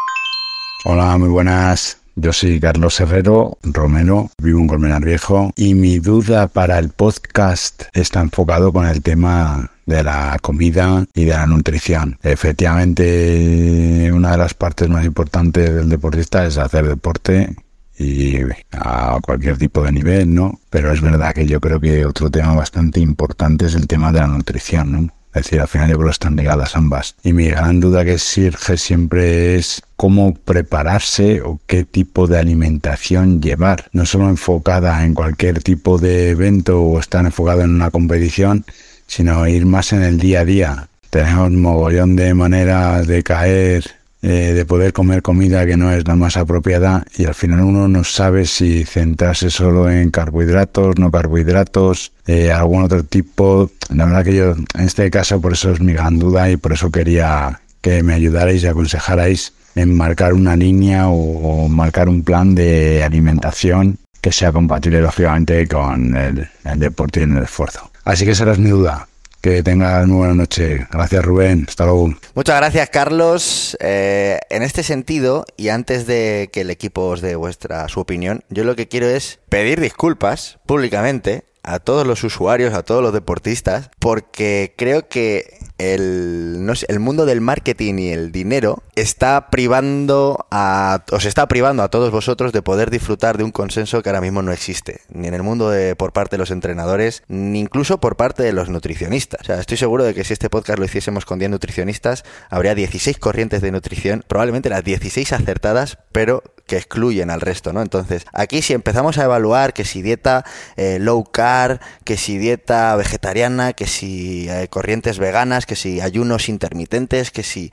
Hola, 0.86 1.18
muy 1.18 1.30
buenas. 1.30 1.98
Yo 2.16 2.32
soy 2.32 2.60
Carlos 2.60 3.00
Herrero 3.00 3.58
Romero, 3.64 4.30
vivo 4.42 4.60
en 4.60 4.68
Colmenar 4.68 5.04
Viejo 5.04 5.52
y 5.56 5.74
mi 5.74 5.98
duda 5.98 6.48
para 6.48 6.78
el 6.78 6.90
podcast 6.90 7.84
está 7.94 8.22
enfocado 8.22 8.72
con 8.72 8.88
el 8.88 9.02
tema 9.02 9.72
de 9.88 10.04
la 10.04 10.38
comida 10.42 11.04
y 11.16 11.26
de 11.26 11.32
la 11.32 11.48
nutrición. 11.48 12.20
Efectivamente, 12.22 14.12
una 14.14 14.32
de 14.32 14.38
las 14.38 14.54
partes 14.54 14.88
más 14.88 15.04
importantes 15.04 15.74
del 15.74 15.90
deportista 15.90 16.46
es 16.46 16.58
hacer 16.58 16.88
deporte 16.88 17.56
y 17.98 18.38
a 18.72 19.18
cualquier 19.22 19.58
tipo 19.58 19.82
de 19.82 19.92
nivel, 19.92 20.34
¿no? 20.34 20.60
Pero 20.70 20.92
es 20.92 21.02
verdad 21.02 21.34
que 21.34 21.48
yo 21.48 21.60
creo 21.60 21.80
que 21.80 22.06
otro 22.06 22.30
tema 22.30 22.54
bastante 22.54 23.00
importante 23.00 23.66
es 23.66 23.74
el 23.74 23.88
tema 23.88 24.12
de 24.12 24.20
la 24.20 24.28
nutrición, 24.28 24.92
¿no? 24.92 25.17
Decir, 25.38 25.62
al 25.62 25.68
final 25.68 25.90
yo 25.90 25.96
creo 25.96 26.08
que 26.08 26.12
están 26.12 26.36
ligadas 26.36 26.76
ambas. 26.76 27.16
Y 27.24 27.34
mi 27.34 27.48
gran 27.48 27.80
duda 27.80 28.06
que 28.06 28.18
surge 28.18 28.78
siempre 28.78 29.56
es 29.56 29.82
cómo 29.96 30.34
prepararse 30.34 31.42
o 31.42 31.60
qué 31.66 31.84
tipo 31.84 32.28
de 32.28 32.40
alimentación 32.40 33.42
llevar. 33.42 33.86
No 33.92 34.06
solo 34.06 34.30
enfocada 34.30 35.04
en 35.04 35.14
cualquier 35.14 35.62
tipo 35.64 35.98
de 35.98 36.30
evento 36.30 36.82
o 36.82 37.00
estar 37.00 37.26
enfocado 37.26 37.62
en 37.62 37.72
una 37.72 37.92
competición, 37.92 38.66
sino 39.08 39.48
ir 39.48 39.66
más 39.66 39.94
en 39.94 40.04
el 40.04 40.20
día 40.20 40.42
a 40.42 40.46
día. 40.46 40.88
Tenemos 41.10 41.48
un 41.48 41.62
mogollón 41.62 42.16
de 42.16 42.34
maneras 42.34 43.08
de 43.08 43.24
caer 43.24 43.97
eh, 44.24 44.54
de 44.54 44.66
poder 44.66 44.94
comer 44.94 45.22
comida 45.22 45.66
que 45.66 45.78
no 45.78 45.92
es 45.92 46.08
la 46.08 46.16
más 46.16 46.38
apropiada 46.38 47.06
y 47.18 47.26
al 47.26 47.36
final 47.36 47.62
uno 47.62 47.88
no 47.88 48.04
sabe 48.04 48.46
si 48.46 48.84
centrarse 48.84 49.52
solo 49.52 49.90
en 49.92 50.10
carbohidratos, 50.10 50.98
no 50.98 51.12
carbohidratos, 51.12 52.12
eh, 52.26 52.52
algún 52.52 52.84
otro 52.84 53.04
tipo. 53.04 53.70
La 53.94 54.06
verdad 54.06 54.24
que 54.24 54.36
yo 54.36 54.52
en 54.54 54.86
este 54.86 55.12
caso 55.12 55.40
por 55.40 55.54
eso 55.54 55.72
es 55.72 55.82
mi 55.82 55.94
gran 55.94 56.18
duda 56.18 56.50
y 56.50 56.58
por 56.58 56.74
eso 56.74 56.90
quería 56.90 57.62
que 57.82 58.02
me 58.02 58.16
ayudarais 58.16 58.64
y 58.64 58.68
aconsejarais 58.68 59.54
en 59.76 59.96
marcar 59.96 60.34
una 60.34 60.56
línea 60.56 61.10
o, 61.10 61.70
marcar 61.70 62.10
un 62.10 62.24
plan 62.24 62.56
de 62.56 63.04
alimentación 63.04 64.00
que 64.20 64.32
sea 64.32 64.52
compatible 64.52 65.00
lógicamente 65.00 65.68
con 65.68 66.16
el, 66.16 66.50
el 66.66 66.80
deporte 66.80 67.20
y 67.20 67.24
el 67.24 67.38
esfuerzo. 67.38 67.92
Así 68.04 68.26
que 68.26 68.32
esa 68.32 68.52
es 68.52 68.58
mi 68.58 68.72
duda. 68.72 69.08
Que 69.48 69.64
tengan 69.64 70.10
buena 70.10 70.34
noche. 70.34 70.88
Gracias 70.92 71.24
Rubén. 71.24 71.64
Hasta 71.70 71.86
luego. 71.86 72.14
Muchas 72.36 72.58
gracias, 72.58 72.90
Carlos. 72.90 73.78
Eh, 73.80 74.40
en 74.50 74.62
este 74.62 74.84
sentido, 74.84 75.46
y 75.56 75.70
antes 75.70 76.06
de 76.06 76.50
que 76.52 76.62
el 76.62 76.70
equipo 76.70 77.04
os 77.04 77.22
dé 77.22 77.38
vuestra 77.38 77.88
su 77.88 78.02
opinión, 78.02 78.44
yo 78.50 78.66
lo 78.66 78.76
que 78.76 78.90
quiero 78.90 79.06
es 79.06 79.40
pedir 79.48 79.80
disculpas 79.80 80.60
públicamente 80.66 81.46
a 81.68 81.80
todos 81.80 82.08
los 82.08 82.24
usuarios, 82.24 82.74
a 82.74 82.84
todos 82.84 83.04
los 83.04 83.14
deportistas, 83.14 83.92
porque 84.00 84.74
creo 84.78 85.10
que 85.10 85.60
el, 85.78 86.66
no 86.66 86.76
sé, 86.76 86.86
el 86.90 87.00
mundo 87.00 87.26
del 87.26 87.42
marketing 87.42 87.96
y 88.00 88.10
el 88.10 88.32
dinero 88.32 88.84
está 88.96 89.50
privando 89.50 90.48
a, 90.50 91.04
os 91.12 91.26
está 91.26 91.48
privando 91.48 91.84
a 91.84 91.90
todos 91.90 92.10
vosotros 92.10 92.54
de 92.54 92.62
poder 92.62 92.90
disfrutar 92.90 93.38
de 93.38 93.44
un 93.44 93.52
consenso 93.52 94.02
que 94.02 94.10
ahora 94.10 94.22
mismo 94.22 94.42
no 94.42 94.54
existe, 94.54 95.02
ni 95.10 95.28
en 95.28 95.34
el 95.34 95.44
mundo 95.44 95.70
de, 95.70 95.96
por 95.96 96.14
parte 96.14 96.38
de 96.38 96.40
los 96.40 96.52
entrenadores, 96.52 97.24
ni 97.28 97.60
incluso 97.60 98.00
por 98.00 98.16
parte 98.16 98.44
de 98.44 98.54
los 98.54 98.70
nutricionistas. 98.70 99.42
O 99.42 99.44
sea, 99.44 99.60
estoy 99.60 99.78
seguro 99.78 100.06
de 100.06 100.14
que 100.14 100.24
si 100.24 100.34
este 100.34 100.50
podcast 100.50 100.80
lo 100.80 100.86
hiciésemos 100.86 101.26
con 101.26 101.38
10 101.38 101.52
nutricionistas, 101.52 102.24
habría 102.50 102.76
16 102.76 103.20
corrientes 103.20 103.62
de 103.62 103.72
nutrición, 103.72 104.24
probablemente 104.26 104.70
las 104.70 104.86
16 104.86 105.34
acertadas, 105.34 106.00
pero 106.14 106.44
que 106.68 106.78
excluyen 106.78 107.30
al 107.30 107.42
resto, 107.42 107.74
¿no? 107.74 107.82
Entonces, 107.82 108.26
aquí 108.34 108.62
si 108.62 108.74
empezamos 108.74 109.18
a 109.18 109.24
evaluar 109.24 109.74
que 109.74 109.86
si 109.86 110.02
dieta 110.02 110.46
eh, 110.76 111.00
low 111.00 111.24
carb, 111.24 111.80
que 112.04 112.18
si 112.18 112.38
dieta 112.38 112.96
vegetariana, 112.96 113.74
que 113.74 113.88
si 113.88 114.48
eh, 114.50 114.68
corrientes 114.70 115.18
veganas, 115.18 115.66
que 115.66 115.76
si 115.76 116.02
ayunos 116.02 116.50
intermitentes, 116.50 117.32
que 117.32 117.44
si 117.44 117.72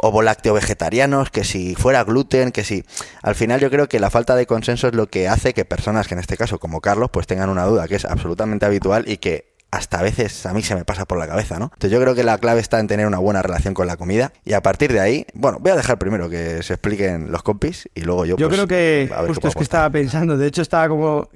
ovo 0.00 0.22
lácteo 0.22 0.54
vegetarianos, 0.54 1.30
que 1.30 1.44
si 1.44 1.74
fuera 1.74 2.04
gluten, 2.04 2.52
que 2.52 2.64
si... 2.64 2.84
Al 3.22 3.34
final 3.34 3.60
yo 3.60 3.70
creo 3.70 3.88
que 3.88 3.98
la 3.98 4.10
falta 4.10 4.36
de 4.36 4.46
consenso 4.46 4.88
es 4.88 4.94
lo 4.94 5.08
que 5.08 5.28
hace 5.28 5.54
que 5.54 5.64
personas 5.64 6.06
que 6.06 6.14
en 6.14 6.20
este 6.20 6.36
caso 6.36 6.58
como 6.58 6.80
Carlos 6.80 7.08
pues 7.10 7.26
tengan 7.26 7.48
una 7.48 7.64
duda 7.64 7.88
que 7.88 7.96
es 7.96 8.04
absolutamente 8.04 8.66
habitual 8.66 9.08
y 9.08 9.16
que 9.16 9.53
hasta 9.74 9.98
a 9.98 10.02
veces 10.02 10.46
a 10.46 10.54
mí 10.54 10.62
se 10.62 10.74
me 10.74 10.84
pasa 10.84 11.04
por 11.04 11.18
la 11.18 11.26
cabeza, 11.26 11.58
¿no? 11.58 11.66
Entonces 11.66 11.90
yo 11.90 12.00
creo 12.00 12.14
que 12.14 12.24
la 12.24 12.38
clave 12.38 12.60
está 12.60 12.80
en 12.80 12.86
tener 12.86 13.06
una 13.06 13.18
buena 13.18 13.42
relación 13.42 13.74
con 13.74 13.86
la 13.86 13.96
comida 13.96 14.32
y 14.44 14.52
a 14.52 14.62
partir 14.62 14.92
de 14.92 15.00
ahí, 15.00 15.26
bueno, 15.34 15.58
voy 15.60 15.72
a 15.72 15.76
dejar 15.76 15.98
primero 15.98 16.28
que 16.28 16.62
se 16.62 16.74
expliquen 16.74 17.30
los 17.32 17.42
compis 17.42 17.88
y 17.94 18.02
luego 18.02 18.24
yo... 18.24 18.36
Yo 18.36 18.48
pues, 18.48 18.58
creo 18.58 18.68
que 18.68 19.10
a 19.12 19.22
ver 19.22 19.28
qué 19.28 19.34
justo 19.34 19.48
es 19.48 19.54
que 19.54 19.62
estaba 19.62 19.90
pensando, 19.90 20.36
de 20.36 20.46
hecho 20.46 20.62
estaba 20.62 20.88
como 20.88 21.28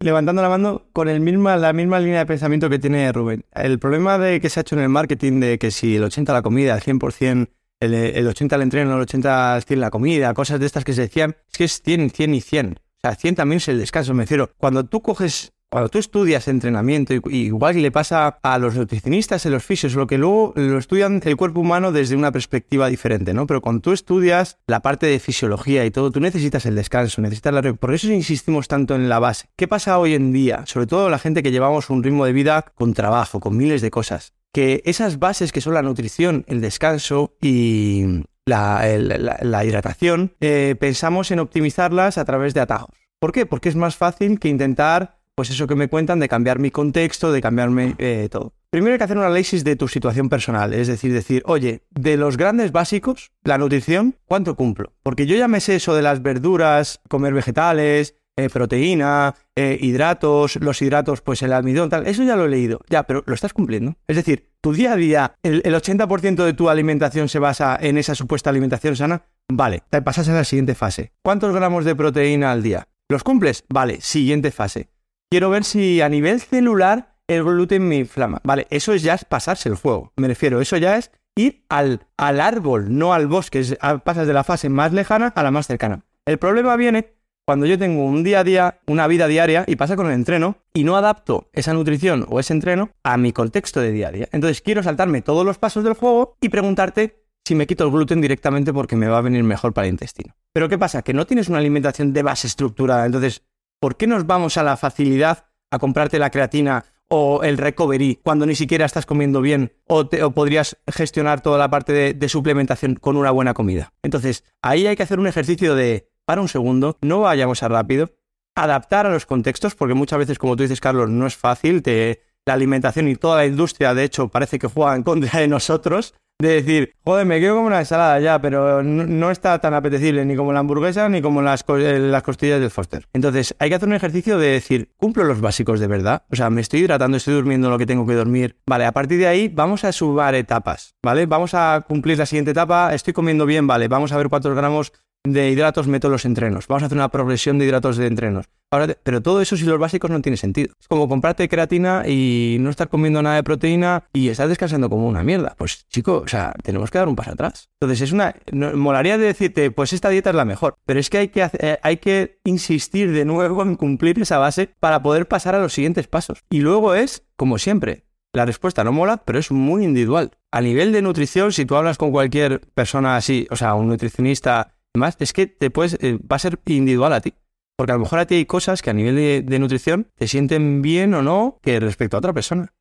levantando 0.00 0.42
la 0.42 0.48
mano 0.48 0.82
con 0.92 1.08
el 1.08 1.20
misma, 1.20 1.56
la 1.56 1.72
misma 1.72 2.00
línea 2.00 2.20
de 2.20 2.26
pensamiento 2.26 2.68
que 2.68 2.78
tiene 2.78 3.10
Rubén. 3.12 3.44
El 3.52 3.78
problema 3.78 4.18
de 4.18 4.40
que 4.40 4.50
se 4.50 4.60
ha 4.60 4.62
hecho 4.62 4.76
en 4.76 4.82
el 4.82 4.88
marketing 4.88 5.40
de 5.40 5.58
que 5.58 5.70
si 5.70 5.96
el 5.96 6.04
80 6.04 6.32
la 6.32 6.42
comida, 6.42 6.74
el 6.74 6.82
100%, 6.82 7.48
el, 7.80 7.94
el 7.94 8.26
80 8.26 8.56
al 8.56 8.62
entreno, 8.62 8.94
el 8.94 9.00
80 9.02 9.54
al 9.54 9.62
100 9.62 9.80
la 9.80 9.90
comida, 9.90 10.34
cosas 10.34 10.60
de 10.60 10.66
estas 10.66 10.84
que 10.84 10.92
se 10.92 11.02
decían, 11.02 11.36
es 11.50 11.58
que 11.58 11.64
es 11.64 11.80
100, 11.82 12.10
100 12.10 12.34
y 12.34 12.40
100. 12.40 12.78
O 12.78 13.00
sea, 13.00 13.14
100 13.14 13.34
también 13.34 13.56
es 13.58 13.68
el 13.68 13.78
descanso, 13.78 14.14
me 14.14 14.24
refiero. 14.24 14.50
Cuando 14.58 14.84
tú 14.84 15.00
coges 15.00 15.53
cuando 15.74 15.88
tú 15.88 15.98
estudias 15.98 16.46
entrenamiento, 16.46 17.14
igual 17.30 17.82
le 17.82 17.90
pasa 17.90 18.38
a 18.44 18.58
los 18.58 18.76
nutricionistas, 18.76 19.44
a 19.44 19.50
los 19.50 19.64
fisios, 19.64 19.96
lo 19.96 20.06
que 20.06 20.18
luego 20.18 20.52
lo 20.54 20.78
estudian 20.78 21.20
el 21.24 21.36
cuerpo 21.36 21.58
humano 21.58 21.90
desde 21.90 22.14
una 22.14 22.30
perspectiva 22.30 22.86
diferente, 22.86 23.34
¿no? 23.34 23.48
Pero 23.48 23.60
cuando 23.60 23.80
tú 23.82 23.90
estudias 23.90 24.56
la 24.68 24.82
parte 24.82 25.06
de 25.06 25.18
fisiología 25.18 25.84
y 25.84 25.90
todo, 25.90 26.12
tú 26.12 26.20
necesitas 26.20 26.64
el 26.66 26.76
descanso, 26.76 27.22
necesitas 27.22 27.52
la... 27.52 27.74
Por 27.74 27.92
eso 27.92 28.06
insistimos 28.12 28.68
tanto 28.68 28.94
en 28.94 29.08
la 29.08 29.18
base. 29.18 29.48
¿Qué 29.56 29.66
pasa 29.66 29.98
hoy 29.98 30.14
en 30.14 30.32
día? 30.32 30.62
Sobre 30.66 30.86
todo 30.86 31.10
la 31.10 31.18
gente 31.18 31.42
que 31.42 31.50
llevamos 31.50 31.90
un 31.90 32.04
ritmo 32.04 32.24
de 32.24 32.32
vida 32.32 32.66
con 32.76 32.94
trabajo, 32.94 33.40
con 33.40 33.56
miles 33.56 33.82
de 33.82 33.90
cosas. 33.90 34.32
Que 34.52 34.80
esas 34.84 35.18
bases 35.18 35.50
que 35.50 35.60
son 35.60 35.74
la 35.74 35.82
nutrición, 35.82 36.44
el 36.46 36.60
descanso 36.60 37.34
y 37.42 38.22
la 38.46 39.64
hidratación, 39.64 40.36
eh, 40.38 40.76
pensamos 40.78 41.32
en 41.32 41.40
optimizarlas 41.40 42.16
a 42.16 42.24
través 42.24 42.54
de 42.54 42.60
atajos. 42.60 42.94
¿Por 43.18 43.32
qué? 43.32 43.44
Porque 43.44 43.70
es 43.70 43.74
más 43.74 43.96
fácil 43.96 44.38
que 44.38 44.48
intentar 44.48 45.23
pues 45.34 45.50
eso 45.50 45.66
que 45.66 45.74
me 45.74 45.88
cuentan 45.88 46.20
de 46.20 46.28
cambiar 46.28 46.58
mi 46.58 46.70
contexto, 46.70 47.32
de 47.32 47.40
cambiarme 47.40 47.94
eh, 47.98 48.28
todo. 48.30 48.54
Primero 48.70 48.92
hay 48.92 48.98
que 48.98 49.04
hacer 49.04 49.18
un 49.18 49.24
análisis 49.24 49.64
de 49.64 49.76
tu 49.76 49.88
situación 49.88 50.28
personal, 50.28 50.72
es 50.72 50.88
decir, 50.88 51.12
decir, 51.12 51.42
oye, 51.46 51.82
de 51.90 52.16
los 52.16 52.36
grandes 52.36 52.72
básicos, 52.72 53.30
la 53.44 53.58
nutrición, 53.58 54.16
¿cuánto 54.24 54.56
cumplo? 54.56 54.92
Porque 55.02 55.26
yo 55.26 55.36
ya 55.36 55.48
me 55.48 55.60
sé 55.60 55.76
eso 55.76 55.94
de 55.94 56.02
las 56.02 56.22
verduras, 56.22 57.00
comer 57.08 57.34
vegetales, 57.34 58.16
eh, 58.36 58.48
proteína, 58.50 59.36
eh, 59.54 59.78
hidratos, 59.80 60.56
los 60.56 60.82
hidratos, 60.82 61.20
pues 61.20 61.42
el 61.42 61.52
almidón, 61.52 61.88
tal, 61.88 62.06
eso 62.08 62.24
ya 62.24 62.34
lo 62.34 62.46
he 62.46 62.48
leído, 62.48 62.80
ya, 62.88 63.04
pero 63.04 63.22
lo 63.26 63.34
estás 63.34 63.52
cumpliendo. 63.52 63.94
Es 64.08 64.16
decir, 64.16 64.50
tu 64.60 64.72
día 64.72 64.94
a 64.94 64.96
día, 64.96 65.36
el, 65.44 65.62
el 65.64 65.74
80% 65.74 66.44
de 66.44 66.52
tu 66.52 66.68
alimentación 66.68 67.28
se 67.28 67.38
basa 67.38 67.78
en 67.80 67.96
esa 67.96 68.16
supuesta 68.16 68.50
alimentación 68.50 68.96
sana, 68.96 69.22
vale, 69.48 69.82
te 69.88 70.02
pasas 70.02 70.28
a 70.28 70.34
la 70.34 70.44
siguiente 70.44 70.74
fase. 70.74 71.12
¿Cuántos 71.22 71.54
gramos 71.54 71.84
de 71.84 71.94
proteína 71.94 72.50
al 72.50 72.64
día? 72.64 72.88
¿Los 73.08 73.22
cumples? 73.22 73.64
Vale, 73.68 74.00
siguiente 74.00 74.50
fase 74.50 74.93
quiero 75.30 75.50
ver 75.50 75.64
si 75.64 76.00
a 76.00 76.08
nivel 76.08 76.40
celular 76.40 77.14
el 77.28 77.42
gluten 77.44 77.86
me 77.88 77.96
inflama. 77.96 78.40
Vale, 78.44 78.66
eso 78.70 78.92
es 78.92 79.02
ya 79.02 79.14
es 79.14 79.24
pasarse 79.24 79.68
el 79.68 79.76
fuego. 79.76 80.12
Me 80.16 80.28
refiero, 80.28 80.60
eso 80.60 80.76
ya 80.76 80.96
es 80.96 81.10
ir 81.36 81.64
al, 81.68 82.00
al 82.16 82.40
árbol, 82.40 82.96
no 82.96 83.14
al 83.14 83.26
bosque. 83.26 83.60
Es- 83.60 83.76
pasas 84.04 84.26
de 84.26 84.32
la 84.34 84.44
fase 84.44 84.68
más 84.68 84.92
lejana 84.92 85.28
a 85.34 85.42
la 85.42 85.50
más 85.50 85.66
cercana. 85.66 86.02
El 86.26 86.38
problema 86.38 86.76
viene 86.76 87.12
cuando 87.46 87.66
yo 87.66 87.78
tengo 87.78 88.04
un 88.04 88.24
día 88.24 88.40
a 88.40 88.44
día, 88.44 88.78
una 88.86 89.06
vida 89.06 89.26
diaria, 89.26 89.64
y 89.66 89.76
pasa 89.76 89.96
con 89.96 90.06
el 90.06 90.12
entreno, 90.12 90.56
y 90.72 90.84
no 90.84 90.96
adapto 90.96 91.50
esa 91.52 91.74
nutrición 91.74 92.24
o 92.30 92.40
ese 92.40 92.54
entreno 92.54 92.88
a 93.02 93.18
mi 93.18 93.32
contexto 93.34 93.80
de 93.80 93.92
día 93.92 94.08
a 94.08 94.12
día. 94.12 94.28
Entonces 94.32 94.62
quiero 94.62 94.82
saltarme 94.82 95.20
todos 95.20 95.44
los 95.44 95.58
pasos 95.58 95.84
del 95.84 95.92
juego 95.92 96.36
y 96.40 96.48
preguntarte 96.48 97.22
si 97.46 97.54
me 97.54 97.66
quito 97.66 97.84
el 97.84 97.90
gluten 97.90 98.22
directamente 98.22 98.72
porque 98.72 98.96
me 98.96 99.08
va 99.08 99.18
a 99.18 99.22
venir 99.22 99.44
mejor 99.44 99.74
para 99.74 99.86
el 99.86 99.92
intestino. 99.92 100.34
Pero 100.54 100.70
¿qué 100.70 100.78
pasa? 100.78 101.02
Que 101.02 101.12
no 101.12 101.26
tienes 101.26 101.50
una 101.50 101.58
alimentación 101.58 102.14
de 102.14 102.22
base 102.22 102.46
estructurada. 102.46 103.04
Entonces, 103.04 103.42
¿por 103.84 103.98
qué 103.98 104.06
nos 104.06 104.26
vamos 104.26 104.56
a 104.56 104.62
la 104.62 104.78
facilidad 104.78 105.44
a 105.70 105.78
comprarte 105.78 106.18
la 106.18 106.30
creatina 106.30 106.86
o 107.10 107.42
el 107.42 107.58
recovery 107.58 108.18
cuando 108.22 108.46
ni 108.46 108.54
siquiera 108.54 108.86
estás 108.86 109.04
comiendo 109.04 109.42
bien 109.42 109.74
o, 109.86 110.06
te- 110.08 110.22
o 110.22 110.30
podrías 110.30 110.78
gestionar 110.90 111.42
toda 111.42 111.58
la 111.58 111.68
parte 111.68 112.14
de, 112.14 112.28
suplementación 112.30 112.94
con 112.94 113.18
una 113.18 113.30
buena 113.30 113.52
comida? 113.52 113.92
Entonces, 114.02 114.42
ahí 114.62 114.86
hay 114.86 114.96
que 114.96 115.02
hacer 115.02 115.20
un 115.20 115.26
ejercicio 115.26 115.74
de, 115.74 116.08
para 116.24 116.40
un 116.40 116.48
segundo, 116.48 116.96
no 117.02 117.20
vayamos 117.20 117.62
a 117.62 117.68
rápido, 117.68 118.08
adaptar 118.54 119.04
a 119.04 119.10
los 119.10 119.26
contextos, 119.26 119.74
porque 119.74 119.92
muchas 119.92 120.18
veces, 120.18 120.38
como 120.38 120.56
tú 120.56 120.62
dices, 120.62 120.80
Carlos, 120.80 121.10
no 121.10 121.26
es 121.26 121.36
fácil, 121.36 121.82
te- 121.82 122.22
la 122.46 122.54
alimentación 122.54 123.06
y 123.08 123.16
toda 123.16 123.36
la 123.36 123.44
industria, 123.46 123.92
de 123.92 124.04
hecho, 124.04 124.28
parece 124.28 124.58
que 124.58 124.66
juega 124.68 124.96
en 124.96 125.02
contra 125.10 125.40
de 125.40 125.48
nosotros. 125.48 126.14
De 126.40 126.48
decir, 126.48 126.94
joder, 127.04 127.26
me 127.26 127.38
quiero 127.38 127.54
como 127.54 127.68
una 127.68 127.78
ensalada 127.78 128.18
ya, 128.18 128.40
pero 128.40 128.82
no, 128.82 129.30
está 129.30 129.58
tan 129.60 129.72
apetecible 129.72 130.24
ni 130.24 130.34
como 130.34 130.52
la 130.52 130.60
hamburguesa 130.60 131.08
ni 131.08 131.22
como 131.22 131.42
las, 131.42 131.64
eh, 131.68 131.98
las 132.00 132.22
costillas 132.24 132.60
del 132.60 132.70
Foster. 132.70 133.06
Entonces, 133.12 133.54
hay 133.60 133.68
que 133.68 133.76
hacer 133.76 133.88
un 133.88 133.94
ejercicio 133.94 134.36
de 134.36 134.48
decir, 134.48 134.90
cumplo 134.96 135.22
los 135.24 135.40
básicos 135.40 135.78
de 135.78 135.86
verdad. 135.86 136.24
O 136.32 136.36
sea, 136.36 136.50
me 136.50 136.60
estoy 136.60 136.80
hidratando, 136.80 137.16
estoy 137.16 137.34
durmiendo 137.34 137.70
lo 137.70 137.78
que 137.78 137.86
tengo 137.86 138.04
que 138.04 138.14
dormir. 138.14 138.56
Vale, 138.66 138.84
a 138.84 138.92
partir 138.92 139.18
de 139.18 139.28
ahí 139.28 139.48
vamos 139.48 139.84
a 139.84 139.92
sumar 139.92 140.34
etapas, 140.34 140.96
¿vale? 141.02 141.26
Vamos 141.26 141.54
a 141.54 141.84
cumplir 141.86 142.18
la 142.18 142.26
siguiente 142.26 142.50
etapa, 142.50 142.92
estoy 142.94 143.12
comiendo 143.12 143.46
bien, 143.46 143.66
vale, 143.68 143.86
vamos 143.86 144.10
a 144.12 144.16
ver 144.16 144.28
cuántos 144.28 144.56
gramos 144.56 144.92
de 145.24 145.50
hidratos 145.50 145.88
meto 145.88 146.10
los 146.10 146.26
entrenos. 146.26 146.66
Vamos 146.68 146.82
a 146.82 146.86
hacer 146.86 146.98
una 146.98 147.08
progresión 147.08 147.58
de 147.58 147.64
hidratos 147.64 147.96
de 147.96 148.06
entrenos. 148.06 148.46
Ahora, 148.70 148.94
pero 149.02 149.22
todo 149.22 149.40
eso 149.40 149.56
si 149.56 149.64
los 149.64 149.78
básicos 149.78 150.10
no 150.10 150.20
tiene 150.20 150.36
sentido. 150.36 150.74
Es 150.78 150.88
como 150.88 151.08
comprarte 151.08 151.48
creatina 151.48 152.02
y 152.06 152.58
no 152.60 152.70
estar 152.70 152.88
comiendo 152.88 153.22
nada 153.22 153.36
de 153.36 153.42
proteína 153.42 154.04
y 154.12 154.28
estar 154.28 154.48
descansando 154.48 154.90
como 154.90 155.08
una 155.08 155.22
mierda. 155.22 155.54
Pues 155.56 155.86
chico, 155.88 156.22
o 156.24 156.28
sea, 156.28 156.52
tenemos 156.62 156.90
que 156.90 156.98
dar 156.98 157.08
un 157.08 157.16
paso 157.16 157.30
atrás. 157.30 157.70
Entonces 157.80 158.02
es 158.02 158.12
una... 158.12 158.34
molaría 158.52 159.16
de 159.16 159.26
decirte, 159.26 159.70
pues 159.70 159.92
esta 159.92 160.10
dieta 160.10 160.30
es 160.30 160.36
la 160.36 160.44
mejor. 160.44 160.74
Pero 160.84 161.00
es 161.00 161.08
que 161.08 161.18
hay 161.18 161.28
que, 161.28 161.48
eh, 161.58 161.78
hay 161.82 161.96
que 161.98 162.40
insistir 162.44 163.12
de 163.12 163.24
nuevo 163.24 163.62
en 163.62 163.76
cumplir 163.76 164.20
esa 164.20 164.38
base 164.38 164.74
para 164.80 165.02
poder 165.02 165.26
pasar 165.26 165.54
a 165.54 165.60
los 165.60 165.72
siguientes 165.72 166.06
pasos. 166.06 166.44
Y 166.50 166.60
luego 166.60 166.94
es, 166.94 167.24
como 167.36 167.58
siempre, 167.58 168.04
la 168.34 168.44
respuesta 168.44 168.84
no 168.84 168.92
mola, 168.92 169.18
pero 169.24 169.38
es 169.38 169.50
muy 169.52 169.84
individual. 169.84 170.32
A 170.50 170.60
nivel 170.60 170.92
de 170.92 171.02
nutrición, 171.02 171.52
si 171.52 171.64
tú 171.64 171.76
hablas 171.76 171.96
con 171.96 172.10
cualquier 172.10 172.60
persona 172.74 173.16
así, 173.16 173.46
o 173.50 173.56
sea, 173.56 173.74
un 173.74 173.88
nutricionista 173.88 174.74
y 174.94 174.98
más, 174.98 175.16
es 175.18 175.32
que 175.32 175.46
te 175.46 175.70
puedes, 175.70 175.94
eh, 176.00 176.18
va 176.20 176.36
a 176.36 176.38
ser 176.38 176.58
individual 176.66 177.12
a 177.12 177.20
ti. 177.20 177.34
Porque 177.76 177.92
a 177.92 177.96
lo 177.96 178.02
mejor 178.02 178.20
a 178.20 178.26
ti 178.26 178.36
hay 178.36 178.46
cosas 178.46 178.82
que 178.82 178.90
a 178.90 178.92
nivel 178.92 179.44
de, 179.44 179.58
nutrición 179.58 180.08
te 180.14 180.28
sienten 180.28 180.80
bien 180.80 181.12
o 181.14 181.22
no 181.22 181.58
que 181.60 181.80
respecto 181.80 182.16
a 182.16 182.18
otra 182.18 182.32
persona. 182.32 182.72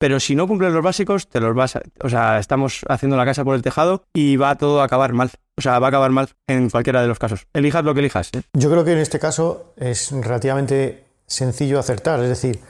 Pero 0.00 0.20
si 0.20 0.34
no 0.34 0.46
cumples 0.46 0.72
los 0.72 0.82
básicos, 0.82 1.28
te 1.28 1.40
los 1.40 1.54
vas 1.54 1.76
a, 1.76 1.82
O 2.02 2.08
sea, 2.08 2.38
estamos 2.38 2.82
haciendo 2.88 3.16
la 3.16 3.26
casa 3.26 3.44
por 3.44 3.56
el 3.56 3.62
tejado 3.62 4.04
y 4.14 4.36
va 4.36 4.56
todo 4.56 4.80
a 4.80 4.84
acabar 4.84 5.12
mal. 5.12 5.30
O 5.58 5.60
sea, 5.60 5.78
va 5.80 5.88
a 5.88 5.90
acabar 5.90 6.10
mal 6.10 6.30
en 6.46 6.70
cualquiera 6.70 7.02
de 7.02 7.08
los 7.08 7.18
casos. 7.18 7.46
Elijas 7.52 7.84
lo 7.84 7.92
que 7.92 8.00
elijas. 8.00 8.30
¿eh? 8.32 8.42
Yo 8.54 8.70
creo 8.70 8.84
que 8.84 8.92
en 8.92 8.98
este 8.98 9.18
caso 9.18 9.74
es 9.76 10.12
relativamente 10.12 11.04
sencillo 11.26 11.78
acertar, 11.78 12.20
es 12.22 12.28
decir, 12.28 12.60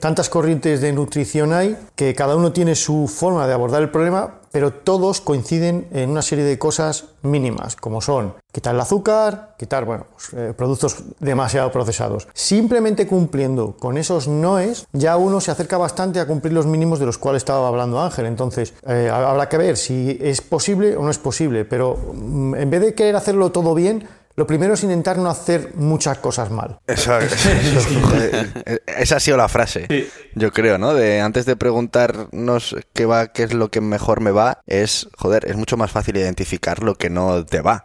tantas 0.00 0.28
corrientes 0.30 0.80
de 0.80 0.92
nutrición 0.92 1.52
hay 1.52 1.76
que 1.94 2.14
cada 2.14 2.36
uno 2.36 2.52
tiene 2.52 2.74
su 2.74 3.08
forma 3.08 3.46
de 3.46 3.52
abordar 3.52 3.82
el 3.82 3.90
problema, 3.90 4.40
pero 4.52 4.72
todos 4.72 5.20
coinciden 5.20 5.86
en 5.92 6.10
una 6.10 6.22
serie 6.22 6.44
de 6.44 6.58
cosas 6.58 7.04
mínimas, 7.22 7.76
como 7.76 8.00
son 8.00 8.34
quitar 8.56 8.74
el 8.74 8.80
azúcar, 8.80 9.54
quitar 9.58 9.84
bueno, 9.84 10.06
pues, 10.14 10.32
eh, 10.32 10.54
productos 10.56 11.04
demasiado 11.20 11.70
procesados. 11.70 12.26
Simplemente 12.32 13.06
cumpliendo 13.06 13.76
con 13.76 13.98
esos 13.98 14.28
noes, 14.28 14.86
ya 14.94 15.18
uno 15.18 15.42
se 15.42 15.50
acerca 15.50 15.76
bastante 15.76 16.20
a 16.20 16.26
cumplir 16.26 16.54
los 16.54 16.64
mínimos 16.64 16.98
de 16.98 17.04
los 17.04 17.18
cuales 17.18 17.40
estaba 17.40 17.68
hablando 17.68 18.00
Ángel. 18.00 18.24
Entonces, 18.24 18.72
eh, 18.86 19.10
habrá 19.12 19.50
que 19.50 19.58
ver 19.58 19.76
si 19.76 20.18
es 20.22 20.40
posible 20.40 20.96
o 20.96 21.02
no 21.02 21.10
es 21.10 21.18
posible, 21.18 21.66
pero 21.66 21.98
mm, 22.14 22.54
en 22.54 22.70
vez 22.70 22.80
de 22.80 22.94
querer 22.94 23.16
hacerlo 23.16 23.52
todo 23.52 23.74
bien, 23.74 24.08
lo 24.36 24.46
primero 24.46 24.74
es 24.74 24.82
intentar 24.82 25.18
no 25.18 25.30
hacer 25.30 25.72
muchas 25.74 26.18
cosas 26.18 26.50
mal. 26.50 26.78
Eso, 26.86 27.18
esa 28.86 29.16
ha 29.16 29.20
sido 29.20 29.36
la 29.36 29.48
frase, 29.48 30.08
yo 30.34 30.52
creo, 30.52 30.78
¿no? 30.78 30.94
De 30.94 31.20
antes 31.20 31.46
de 31.46 31.56
preguntarnos 31.56 32.76
qué 32.92 33.06
va, 33.06 33.28
qué 33.28 33.44
es 33.44 33.54
lo 33.54 33.70
que 33.70 33.80
mejor 33.80 34.20
me 34.20 34.30
va, 34.30 34.60
es, 34.66 35.08
joder, 35.16 35.46
es 35.48 35.56
mucho 35.56 35.76
más 35.76 35.90
fácil 35.90 36.16
identificar 36.16 36.82
lo 36.82 36.94
que 36.96 37.10
no 37.10 37.44
te 37.44 37.62
va. 37.62 37.84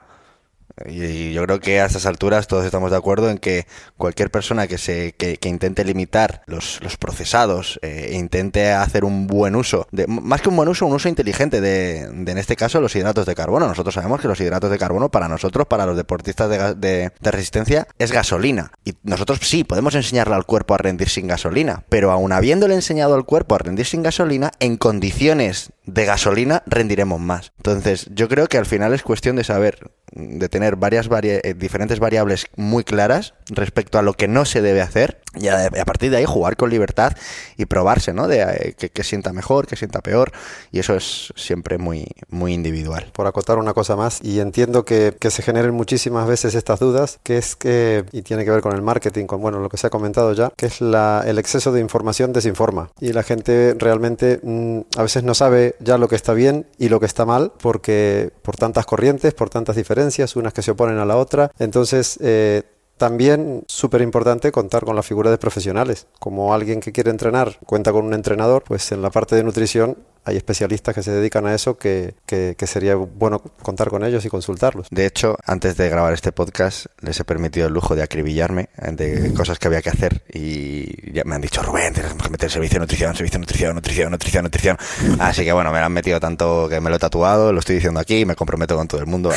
Y 0.87 1.33
yo 1.33 1.43
creo 1.45 1.59
que 1.59 1.81
a 1.81 1.85
estas 1.85 2.05
alturas 2.05 2.47
todos 2.47 2.65
estamos 2.65 2.91
de 2.91 2.97
acuerdo 2.97 3.29
en 3.29 3.37
que 3.37 3.65
cualquier 3.97 4.31
persona 4.31 4.67
que 4.67 4.77
se 4.77 5.13
que, 5.13 5.37
intente 5.43 5.83
limitar 5.83 6.43
los, 6.45 6.79
los 6.81 6.97
procesados 6.97 7.79
e 7.81 8.15
intente 8.15 8.71
hacer 8.71 9.03
un 9.03 9.27
buen 9.27 9.55
uso, 9.55 9.87
de, 9.91 10.07
más 10.07 10.41
que 10.41 10.49
un 10.49 10.55
buen 10.55 10.69
uso, 10.69 10.85
un 10.85 10.93
uso 10.93 11.09
inteligente 11.09 11.59
de, 11.59 12.01
en 12.03 12.37
este 12.37 12.55
caso 12.55 12.79
los 12.79 12.95
hidratos 12.95 13.25
de 13.25 13.35
carbono. 13.35 13.67
Nosotros 13.67 13.95
sabemos 13.95 14.21
que 14.21 14.27
los 14.27 14.39
hidratos 14.39 14.71
de 14.71 14.77
carbono 14.77 15.09
para 15.09 15.27
nosotros, 15.27 15.67
para 15.67 15.85
los 15.85 15.97
deportistas 15.97 16.49
de, 16.49 16.75
de, 16.75 17.11
de 17.19 17.31
resistencia, 17.31 17.87
es 17.99 18.11
gasolina. 18.11 18.71
Y 18.85 18.93
nosotros 19.03 19.39
sí, 19.41 19.63
podemos 19.63 19.95
enseñarle 19.95 20.35
al 20.35 20.45
cuerpo 20.45 20.73
a 20.73 20.77
rendir 20.77 21.09
sin 21.09 21.27
gasolina, 21.27 21.83
pero 21.89 22.11
aún 22.11 22.31
habiéndole 22.31 22.75
enseñado 22.75 23.15
al 23.15 23.25
cuerpo 23.25 23.55
a 23.55 23.59
rendir 23.59 23.85
sin 23.85 24.03
gasolina, 24.03 24.51
en 24.59 24.77
condiciones 24.77 25.71
de 25.85 26.05
gasolina 26.05 26.63
rendiremos 26.65 27.19
más. 27.19 27.51
Entonces, 27.57 28.07
yo 28.13 28.27
creo 28.27 28.47
que 28.47 28.57
al 28.57 28.65
final 28.65 28.93
es 28.93 29.03
cuestión 29.03 29.35
de 29.35 29.43
saber, 29.43 29.91
de 30.11 30.49
tener 30.49 30.75
varias 30.75 31.09
eh, 31.11 31.53
diferentes 31.57 31.99
variables 31.99 32.45
muy 32.55 32.83
claras 32.83 33.33
respecto 33.49 33.97
a 33.97 34.01
lo 34.01 34.13
que 34.13 34.27
no 34.27 34.45
se 34.45 34.61
debe 34.61 34.81
hacer 34.81 35.20
y 35.35 35.47
a, 35.47 35.69
partir 35.85 36.11
de 36.11 36.17
ahí 36.17 36.25
jugar 36.25 36.57
con 36.57 36.69
libertad 36.69 37.13
y 37.57 37.65
probarse, 37.65 38.13
¿no? 38.13 38.27
De 38.27 38.41
eh, 38.41 38.89
que, 38.89 39.03
sienta 39.03 39.31
mejor, 39.31 39.65
que 39.65 39.75
sienta 39.75 40.01
peor 40.01 40.31
y 40.71 40.79
eso 40.79 40.95
es 40.95 41.33
siempre 41.35 41.77
muy, 41.77 42.07
muy 42.29 42.53
individual. 42.53 43.07
Por 43.13 43.27
acotar 43.27 43.57
una 43.57 43.73
cosa 43.73 43.95
más 43.95 44.19
y 44.21 44.39
entiendo 44.39 44.83
que, 44.83 45.15
que 45.17 45.31
se 45.31 45.41
generen 45.41 45.73
muchísimas 45.73 46.27
veces 46.27 46.55
estas 46.55 46.79
dudas, 46.79 47.19
que 47.23 47.37
es 47.37 47.55
que, 47.55 48.05
y 48.11 48.23
tiene 48.23 48.43
que 48.43 48.51
ver 48.51 48.61
con 48.61 48.75
el 48.75 48.81
marketing, 48.81 49.25
con 49.25 49.41
bueno, 49.41 49.59
lo 49.59 49.69
que 49.69 49.77
se 49.77 49.87
ha 49.87 49.89
comentado 49.89 50.33
ya, 50.33 50.51
que 50.55 50.65
es 50.65 50.81
la, 50.81 51.23
el 51.25 51.39
exceso 51.39 51.71
de 51.71 51.79
información 51.79 52.33
desinforma 52.33 52.89
y 52.99 53.13
la 53.13 53.23
gente 53.23 53.75
realmente 53.77 54.39
mm, 54.43 54.79
a 54.97 55.03
veces 55.03 55.23
no 55.23 55.33
sabe 55.33 55.75
ya 55.79 55.97
lo 55.97 56.09
que 56.09 56.15
está 56.15 56.33
bien 56.33 56.67
y 56.77 56.89
lo 56.89 56.99
que 56.99 57.05
está 57.05 57.25
mal 57.25 57.53
porque 57.61 58.31
por 58.41 58.57
tantas 58.57 58.85
corrientes, 58.85 59.33
por 59.33 59.49
tantas 59.49 59.75
diferencias, 59.75 60.35
unas 60.35 60.53
que 60.53 60.61
se 60.61 60.71
oponen 60.71 60.97
a 60.97 61.05
la 61.05 61.17
otra, 61.17 61.51
entonces 61.57 62.19
eh, 62.21 62.63
también 63.01 63.63
súper 63.65 64.03
importante 64.03 64.51
contar 64.51 64.85
con 64.85 64.95
la 64.95 65.01
figura 65.01 65.31
de 65.31 65.39
profesionales. 65.39 66.05
Como 66.19 66.53
alguien 66.53 66.81
que 66.81 66.91
quiere 66.91 67.09
entrenar 67.09 67.57
cuenta 67.65 67.91
con 67.91 68.05
un 68.05 68.13
entrenador, 68.13 68.63
pues 68.63 68.91
en 68.91 69.01
la 69.01 69.09
parte 69.09 69.35
de 69.35 69.43
nutrición 69.43 69.97
hay 70.23 70.37
especialistas 70.37 70.93
que 70.93 71.01
se 71.01 71.09
dedican 71.09 71.47
a 71.47 71.55
eso 71.55 71.79
que, 71.79 72.13
que, 72.27 72.55
sería 72.67 72.93
bueno 72.93 73.39
contar 73.63 73.89
con 73.89 74.03
ellos 74.03 74.23
y 74.23 74.29
consultarlos. 74.29 74.85
De 74.91 75.07
hecho, 75.07 75.35
antes 75.47 75.77
de 75.77 75.89
grabar 75.89 76.13
este 76.13 76.31
podcast 76.31 76.85
les 76.99 77.19
he 77.19 77.23
permitido 77.23 77.65
el 77.65 77.73
lujo 77.73 77.95
de 77.95 78.03
acribillarme 78.03 78.69
de 78.91 79.33
cosas 79.33 79.57
que 79.57 79.67
había 79.67 79.81
que 79.81 79.89
hacer 79.89 80.21
y 80.31 81.11
ya 81.11 81.23
me 81.25 81.33
han 81.33 81.41
dicho, 81.41 81.63
Rubén, 81.63 81.95
tenemos 81.95 82.21
que 82.21 82.29
meter 82.29 82.51
servicio 82.51 82.75
de 82.75 82.81
nutrición, 82.81 83.15
servicio 83.15 83.39
de 83.39 83.45
nutrición, 83.45 83.73
nutrición, 83.73 84.11
nutrición, 84.11 84.43
nutrición. 84.43 84.77
Así 85.19 85.43
que 85.43 85.53
bueno, 85.53 85.71
me 85.71 85.79
lo 85.79 85.85
han 85.87 85.93
metido 85.93 86.19
tanto 86.19 86.69
que 86.69 86.79
me 86.79 86.91
lo 86.91 86.97
he 86.97 86.99
tatuado, 86.99 87.51
lo 87.51 87.61
estoy 87.61 87.77
diciendo 87.77 87.99
aquí 87.99 88.17
y 88.17 88.25
me 88.25 88.35
comprometo 88.35 88.77
con 88.77 88.87
todo 88.87 89.01
el 89.01 89.07
mundo 89.07 89.31
a 89.31 89.35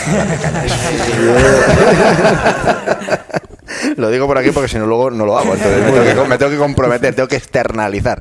Lo 3.97 4.11
digo 4.11 4.27
por 4.27 4.39
aquí 4.39 4.51
porque 4.51 4.69
si 4.69 4.79
no 4.79 4.87
luego 4.87 5.11
no 5.11 5.27
lo 5.27 5.39
hago. 5.39 5.55
Entonces 5.55 5.85
me 6.29 6.39
tengo, 6.39 6.51
que, 6.51 6.59
comprometer, 6.59 7.15
tengo 7.15 7.29
que 7.29 7.37
externalizar 7.37 8.21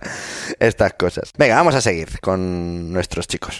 estas 0.59 0.93
cosas. 0.93 1.31
Venga, 1.37 1.55
vamos 1.55 1.75
a 1.75 1.81
seguir 1.81 2.19
con 2.19 2.91
nuestros 2.91 3.27
chicos. 3.27 3.59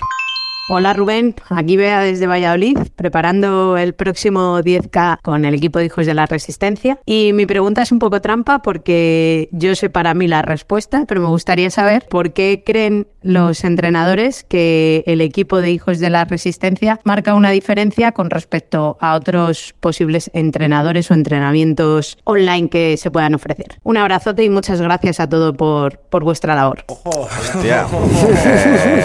Hola 0.69 0.93
Rubén, 0.93 1.35
aquí 1.49 1.75
vea 1.75 1.99
desde 1.99 2.25
Valladolid, 2.25 2.77
preparando 2.95 3.75
el 3.75 3.93
próximo 3.93 4.61
10K 4.61 5.19
con 5.21 5.43
el 5.43 5.55
equipo 5.55 5.79
de 5.79 5.85
Hijos 5.85 6.05
de 6.05 6.13
la 6.13 6.25
Resistencia. 6.25 6.99
Y 7.05 7.33
mi 7.33 7.45
pregunta 7.45 7.81
es 7.81 7.91
un 7.91 7.99
poco 7.99 8.21
trampa 8.21 8.61
porque 8.61 9.49
yo 9.51 9.75
sé 9.75 9.89
para 9.89 10.13
mí 10.13 10.25
la 10.25 10.41
respuesta, 10.41 11.03
pero 11.05 11.19
me 11.19 11.27
gustaría 11.27 11.69
saber 11.69 12.05
por 12.09 12.31
qué 12.31 12.63
creen 12.65 13.07
los 13.21 13.65
entrenadores 13.65 14.45
que 14.45 15.03
el 15.05 15.19
equipo 15.19 15.59
de 15.59 15.71
Hijos 15.71 15.99
de 15.99 16.09
la 16.09 16.23
Resistencia 16.23 16.97
marca 17.03 17.33
una 17.33 17.51
diferencia 17.51 18.13
con 18.13 18.29
respecto 18.29 18.97
a 19.01 19.15
otros 19.15 19.75
posibles 19.81 20.31
entrenadores 20.33 21.11
o 21.11 21.13
entrenamientos 21.13 22.17
online 22.23 22.69
que 22.69 22.95
se 22.95 23.11
puedan 23.11 23.35
ofrecer. 23.35 23.79
Un 23.83 23.97
abrazote 23.97 24.45
y 24.45 24.49
muchas 24.49 24.81
gracias 24.81 25.19
a 25.19 25.27
todos 25.27 25.57
por, 25.57 25.99
por 25.99 26.23
vuestra 26.23 26.55
labor. 26.55 26.85
Hostia. 26.87 27.85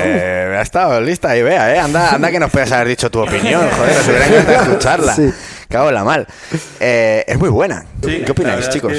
Eh, 0.00 0.56
ha 0.58 0.62
estado 0.62 1.00
lista 1.00 1.36
vea, 1.48 1.74
¿eh? 1.74 1.78
Anda, 1.78 2.14
anda 2.14 2.30
que 2.30 2.38
nos 2.38 2.50
puedes 2.50 2.70
haber 2.72 2.88
dicho 2.88 3.10
tu 3.10 3.20
opinión, 3.20 3.62
joder, 3.76 3.96
nos 3.96 4.08
hubiera 4.08 4.26
encantado 4.26 4.62
escucharla. 4.62 5.14
Sí. 5.14 5.32
Cago 5.68 5.88
en 5.88 5.94
la 5.94 6.04
mal. 6.04 6.26
Eh, 6.80 7.24
es 7.26 7.38
muy 7.38 7.50
buena. 7.50 7.84
¿Qué 8.00 8.30
opináis, 8.30 8.68
chicos? 8.70 8.92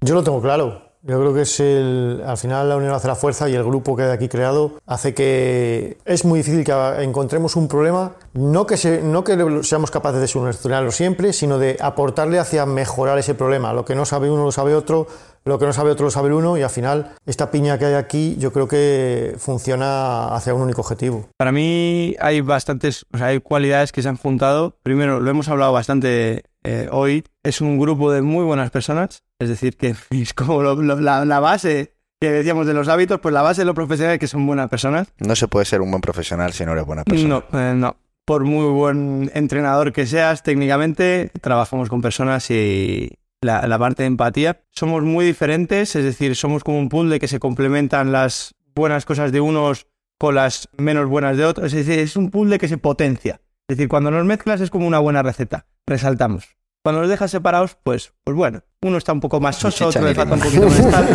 Yo 0.00 0.14
lo 0.14 0.22
tengo 0.22 0.40
claro. 0.40 0.86
Yo 1.02 1.20
creo 1.20 1.32
que 1.32 1.42
es 1.42 1.60
el, 1.60 2.20
al 2.26 2.36
final 2.36 2.68
la 2.68 2.76
unión 2.76 2.92
hace 2.92 3.06
la 3.06 3.14
fuerza 3.14 3.48
y 3.48 3.54
el 3.54 3.62
grupo 3.62 3.94
que 3.94 4.02
hay 4.02 4.10
aquí 4.10 4.28
creado 4.28 4.72
hace 4.86 5.14
que 5.14 5.98
es 6.04 6.24
muy 6.24 6.40
difícil 6.40 6.64
que 6.64 6.72
encontremos 6.98 7.54
un 7.54 7.68
problema, 7.68 8.14
no 8.32 8.66
que, 8.66 8.76
se, 8.76 9.02
no 9.02 9.22
que 9.22 9.36
seamos 9.62 9.92
capaces 9.92 10.20
de 10.20 10.26
solucionarlo 10.26 10.90
siempre, 10.90 11.32
sino 11.32 11.58
de 11.58 11.76
aportarle 11.80 12.40
hacia 12.40 12.66
mejorar 12.66 13.18
ese 13.18 13.34
problema. 13.34 13.72
Lo 13.72 13.84
que 13.84 13.94
no 13.94 14.04
sabe 14.04 14.28
uno 14.28 14.42
lo 14.42 14.50
sabe 14.50 14.74
otro, 14.74 15.06
lo 15.46 15.58
que 15.58 15.66
no 15.66 15.72
sabe 15.72 15.92
otro 15.92 16.06
lo 16.06 16.10
sabe 16.10 16.34
uno 16.34 16.58
y 16.58 16.62
al 16.62 16.70
final 16.70 17.12
esta 17.24 17.50
piña 17.50 17.78
que 17.78 17.86
hay 17.86 17.94
aquí 17.94 18.36
yo 18.38 18.52
creo 18.52 18.66
que 18.66 19.36
funciona 19.38 20.34
hacia 20.34 20.52
un 20.52 20.62
único 20.62 20.80
objetivo. 20.80 21.28
Para 21.36 21.52
mí 21.52 22.16
hay 22.18 22.40
bastantes, 22.40 23.06
o 23.12 23.18
sea, 23.18 23.28
hay 23.28 23.40
cualidades 23.40 23.92
que 23.92 24.02
se 24.02 24.08
han 24.08 24.16
juntado. 24.16 24.76
Primero, 24.82 25.20
lo 25.20 25.30
hemos 25.30 25.48
hablado 25.48 25.72
bastante 25.72 26.44
eh, 26.64 26.88
hoy, 26.90 27.24
es 27.44 27.60
un 27.60 27.78
grupo 27.78 28.10
de 28.10 28.22
muy 28.22 28.44
buenas 28.44 28.70
personas, 28.72 29.22
es 29.38 29.48
decir, 29.48 29.76
que 29.76 29.94
es 30.10 30.34
como 30.34 30.62
la, 30.62 31.40
base 31.40 31.94
que 32.20 32.30
decíamos 32.30 32.66
de 32.66 32.74
los 32.74 32.88
hábitos, 32.88 33.20
pues 33.20 33.32
la 33.32 33.42
base 33.42 33.60
de 33.60 33.66
los 33.66 33.74
profesionales 33.74 34.18
que 34.18 34.26
son 34.26 34.44
buenas 34.46 34.68
personas. 34.68 35.08
No 35.18 35.36
se 35.36 35.46
puede 35.46 35.64
ser 35.64 35.80
un 35.80 35.90
buen 35.90 36.00
profesional 36.00 36.52
si 36.54 36.64
no 36.64 36.72
eres 36.72 36.84
buena 36.84 37.04
persona. 37.04 37.44
No, 37.52 37.58
eh, 37.58 37.74
no. 37.74 37.96
Por 38.24 38.42
muy 38.42 38.68
buen 38.72 39.30
entrenador 39.34 39.92
que 39.92 40.06
seas, 40.06 40.42
técnicamente 40.42 41.30
trabajamos 41.40 41.88
con 41.88 42.02
personas 42.02 42.50
y, 42.50 43.16
la, 43.40 43.78
parte 43.78 44.02
de 44.02 44.08
empatía. 44.08 44.62
Somos 44.70 45.02
muy 45.02 45.24
diferentes, 45.24 45.94
es 45.96 46.04
decir, 46.04 46.36
somos 46.36 46.64
como 46.64 46.78
un 46.78 46.88
pool 46.88 47.10
de 47.10 47.18
que 47.18 47.28
se 47.28 47.38
complementan 47.38 48.12
las 48.12 48.54
buenas 48.74 49.04
cosas 49.04 49.32
de 49.32 49.40
unos 49.40 49.86
con 50.18 50.34
las 50.34 50.68
menos 50.76 51.08
buenas 51.08 51.36
de 51.36 51.44
otros. 51.44 51.72
Es 51.72 51.86
decir, 51.86 52.00
es 52.00 52.16
un 52.16 52.30
pool 52.30 52.50
de 52.50 52.58
que 52.58 52.68
se 52.68 52.78
potencia. 52.78 53.40
Es 53.68 53.76
decir, 53.76 53.88
cuando 53.88 54.10
nos 54.10 54.24
mezclas 54.24 54.60
es 54.60 54.70
como 54.70 54.86
una 54.86 54.98
buena 54.98 55.22
receta. 55.22 55.66
Resaltamos. 55.86 56.56
Cuando 56.84 57.00
nos 57.00 57.10
dejas 57.10 57.32
separados, 57.32 57.76
pues, 57.82 58.12
pues 58.22 58.36
bueno, 58.36 58.62
uno 58.82 58.96
está 58.96 59.12
un 59.12 59.20
poco 59.20 59.40
más 59.40 59.56
soso, 59.56 59.88
otro 59.88 60.02
le 60.02 60.14
falta 60.14 60.34
un 60.34 60.40
poquito 60.40 60.68
más 60.68 60.90
tal, 60.90 61.08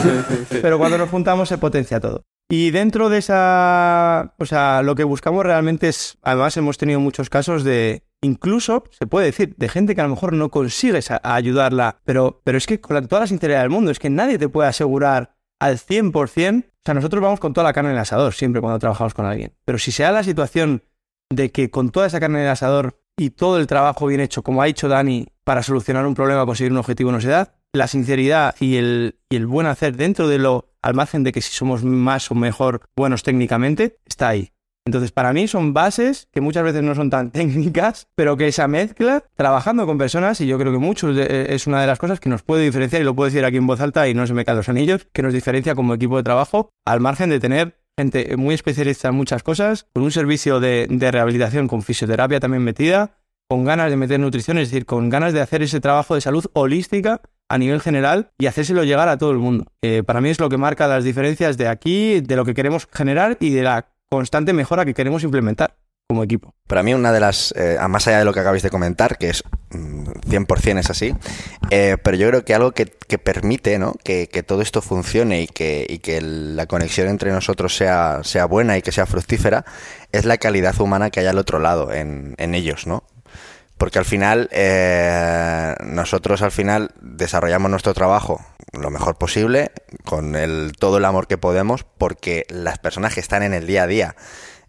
pero 0.62 0.78
cuando 0.78 0.98
nos 0.98 1.10
juntamos 1.10 1.48
se 1.48 1.58
potencia 1.58 2.02
todo. 2.02 2.24
Y 2.50 2.72
dentro 2.72 3.08
de 3.08 3.20
esa, 3.20 4.36
o 4.38 4.46
sea, 4.46 4.82
lo 4.82 4.96
que 4.96 5.06
buscamos 5.06 5.46
realmente 5.46 5.88
es, 5.88 6.18
además 6.22 6.58
hemos 6.58 6.78
tenido 6.78 7.00
muchos 7.00 7.30
casos 7.30 7.64
de, 7.64 8.04
incluso, 8.22 8.84
se 8.92 9.08
puede 9.08 9.28
decir, 9.28 9.56
de 9.58 9.70
gente 9.70 9.96
que 9.96 10.02
a 10.02 10.06
lo 10.06 10.12
mejor 10.12 10.34
no 10.34 10.50
consigues 10.50 11.10
ayudarla, 11.24 12.00
pero, 12.06 12.42
pero 12.44 12.58
es 12.58 12.66
que 12.68 12.80
con 12.80 13.08
toda 13.08 13.22
la 13.22 13.28
sinceridad 13.28 13.62
del 13.62 13.70
mundo, 13.70 13.92
es 13.92 14.00
que 14.00 14.10
nadie 14.10 14.38
te 14.38 14.50
puede 14.50 14.70
asegurar 14.70 15.36
al 15.60 15.78
100%, 15.78 16.64
o 16.64 16.70
sea, 16.84 16.94
nosotros 16.94 17.22
vamos 17.22 17.40
con 17.40 17.54
toda 17.54 17.68
la 17.68 17.74
carne 17.74 17.92
en 17.92 17.96
el 17.96 18.02
asador 18.02 18.34
siempre 18.34 18.62
cuando 18.62 18.80
trabajamos 18.80 19.14
con 19.14 19.26
alguien, 19.26 19.54
pero 19.66 19.78
si 19.78 19.92
se 19.92 20.04
da 20.04 20.12
la 20.12 20.24
situación 20.24 20.84
de 21.30 21.52
que 21.52 21.70
con 21.70 21.92
toda 21.92 22.08
esa 22.08 22.20
carne 22.20 22.40
en 22.40 22.46
el 22.46 22.52
asador 22.52 23.00
y 23.18 23.32
todo 23.32 23.58
el 23.58 23.68
trabajo 23.68 24.08
bien 24.08 24.22
hecho, 24.22 24.44
como 24.44 24.62
ha 24.62 24.66
dicho 24.66 24.88
Dani, 24.88 25.28
para 25.44 25.64
solucionar 25.64 26.06
un 26.06 26.16
problema, 26.16 26.46
conseguir 26.46 26.72
un 26.72 26.80
objetivo 26.80 27.12
no 27.12 27.22
se 27.22 27.30
la 27.74 27.88
sinceridad 27.88 28.56
y 28.60 28.76
el, 28.76 29.20
y 29.30 29.36
el 29.38 29.48
buen 29.48 29.68
hacer 29.68 29.96
dentro 29.96 30.28
de 30.28 30.40
lo, 30.40 30.74
al 30.82 30.94
margen 30.94 31.24
de 31.24 31.32
que 31.32 31.42
si 31.42 31.54
somos 31.54 31.84
más 31.84 32.30
o 32.32 32.36
mejor 32.36 32.82
buenos 32.96 33.24
técnicamente, 33.24 33.98
está 34.06 34.30
ahí. 34.30 34.52
Entonces, 34.86 35.12
para 35.12 35.32
mí 35.32 35.48
son 35.48 35.74
bases 35.74 36.28
que 36.32 36.42
muchas 36.42 36.64
veces 36.64 36.82
no 36.84 36.96
son 36.96 37.10
tan 37.10 37.32
técnicas, 37.32 38.08
pero 38.16 38.38
que 38.38 38.48
esa 38.48 38.68
mezcla, 38.68 39.24
trabajando 39.36 39.86
con 39.86 39.98
personas, 39.98 40.42
y 40.42 40.48
yo 40.48 40.58
creo 40.58 40.72
que 40.72 40.80
muchos 40.80 41.18
es 41.18 41.68
una 41.68 41.82
de 41.82 41.88
las 41.88 42.00
cosas 42.00 42.20
que 42.20 42.30
nos 42.30 42.44
puede 42.44 42.64
diferenciar, 42.64 43.02
y 43.02 43.06
lo 43.06 43.16
puedo 43.16 43.30
decir 43.30 43.46
aquí 43.46 43.58
en 43.58 43.68
voz 43.68 43.82
alta 43.82 44.08
y 44.08 44.14
no 44.14 44.26
se 44.28 44.34
me 44.34 44.46
caen 44.46 44.58
los 44.58 44.70
anillos, 44.70 45.08
que 45.14 45.22
nos 45.22 45.34
diferencia 45.34 45.76
como 45.76 45.94
equipo 45.94 46.18
de 46.18 46.24
trabajo, 46.24 46.70
al 46.86 47.00
margen 47.00 47.30
de 47.30 47.40
tener 47.40 47.78
gente 47.98 48.36
muy 48.38 48.56
especialista 48.56 49.10
en 49.10 49.16
muchas 49.16 49.44
cosas, 49.44 49.86
con 49.94 50.04
un 50.04 50.12
servicio 50.12 50.60
de, 50.60 50.88
de 50.90 51.12
rehabilitación 51.12 51.68
con 51.68 51.82
fisioterapia 51.84 52.40
también 52.40 52.64
metida, 52.64 53.18
con 53.52 53.66
ganas 53.66 53.90
de 53.90 53.98
meter 53.98 54.20
nutrición, 54.20 54.58
es 54.58 54.70
decir, 54.70 54.86
con 54.86 55.10
ganas 55.10 55.34
de 55.34 55.42
hacer 55.42 55.62
ese 55.62 55.82
trabajo 55.82 56.16
de 56.16 56.22
salud 56.22 56.46
holística 56.54 57.22
a 57.50 57.58
nivel 57.58 57.82
general 57.82 58.32
y 58.40 58.46
hacérselo 58.46 58.86
llegar 58.86 59.10
a 59.10 59.18
todo 59.18 59.32
el 59.32 59.40
mundo. 59.40 59.66
Eh, 59.82 60.04
para 60.04 60.22
mí 60.22 60.30
es 60.30 60.40
lo 60.40 60.48
que 60.48 60.58
marca 60.58 60.88
las 60.88 61.04
diferencias 61.04 61.58
de 61.58 61.68
aquí, 61.68 62.22
de 62.22 62.36
lo 62.38 62.46
que 62.46 62.54
queremos 62.54 62.88
generar 62.90 63.36
y 63.42 63.50
de 63.50 63.64
la 63.64 63.91
constante 64.12 64.52
mejora 64.52 64.84
que 64.84 64.94
queremos 64.94 65.24
implementar 65.24 65.78
como 66.10 66.24
equipo. 66.24 66.54
Para 66.68 66.84
mí 66.84 66.94
una 66.94 67.14
de 67.14 67.22
las, 67.22 67.54
eh, 67.56 67.78
más 67.88 68.06
allá 68.08 68.20
de 68.20 68.26
lo 68.26 68.34
que 68.34 68.42
acabáis 68.42 68.62
de 68.62 68.70
comentar, 68.70 69.18
que 69.18 69.30
es 69.30 69.46
100% 69.70 70.74
mm, 70.74 70.78
es 70.80 70.90
así, 70.90 71.14
eh, 71.70 71.96
pero 72.04 72.18
yo 72.18 72.28
creo 72.28 72.44
que 72.44 72.54
algo 72.54 72.74
que, 72.74 72.88
permite 73.18 73.80
¿no? 73.80 73.94
que, 74.04 74.28
todo 74.46 74.62
esto 74.62 74.82
funcione 74.82 75.44
y 75.44 75.48
que, 75.48 75.86
y 75.88 76.00
que 76.00 76.20
la 76.20 76.66
conexión 76.66 77.08
entre 77.08 77.32
nosotros 77.32 77.74
sea, 77.74 78.20
sea 78.24 78.44
buena 78.46 78.78
y 78.78 78.82
que 78.82 78.92
sea 78.92 79.06
fructífera 79.06 79.64
es 80.12 80.26
la 80.26 80.38
calidad 80.38 80.80
humana 80.82 81.10
que 81.10 81.22
hay 81.22 81.28
al 81.28 81.38
otro 81.38 81.60
lado 81.60 81.94
en, 81.94 82.36
en 82.38 82.54
ellos, 82.54 82.88
¿no? 82.88 83.06
porque 83.82 83.98
al 83.98 84.06
final 84.06 84.48
eh, 84.52 85.74
nosotros 85.84 86.44
al 86.44 86.52
final 86.52 86.92
desarrollamos 87.02 87.72
nuestro 87.72 87.96
trabajo 87.96 88.40
lo 88.74 88.90
mejor 88.90 89.18
posible 89.18 89.72
con 90.06 90.36
el, 90.36 90.74
todo 90.78 90.98
el 90.98 91.06
amor 91.06 91.28
que 91.28 91.38
podemos 91.38 91.84
porque 91.84 92.46
las 92.50 92.80
personas 92.80 93.14
que 93.14 93.20
están 93.20 93.44
en 93.44 93.54
el 93.54 93.68
día 93.68 93.84
a 93.84 93.88
día 93.88 94.16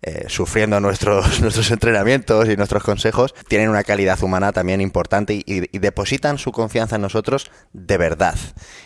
eh, 0.05 0.25
sufriendo 0.27 0.81
nuestros, 0.81 1.41
nuestros 1.41 1.71
entrenamientos 1.71 2.49
y 2.49 2.57
nuestros 2.57 2.83
consejos, 2.83 3.35
tienen 3.47 3.69
una 3.69 3.85
calidad 3.85 4.21
humana 4.21 4.51
también 4.51 4.81
importante 4.81 5.35
y, 5.47 5.79
depositan 5.79 6.39
su 6.39 6.51
confianza 6.51 6.97
en 6.97 7.03
nosotros 7.03 7.53
de 7.73 7.99
verdad. 7.99 8.35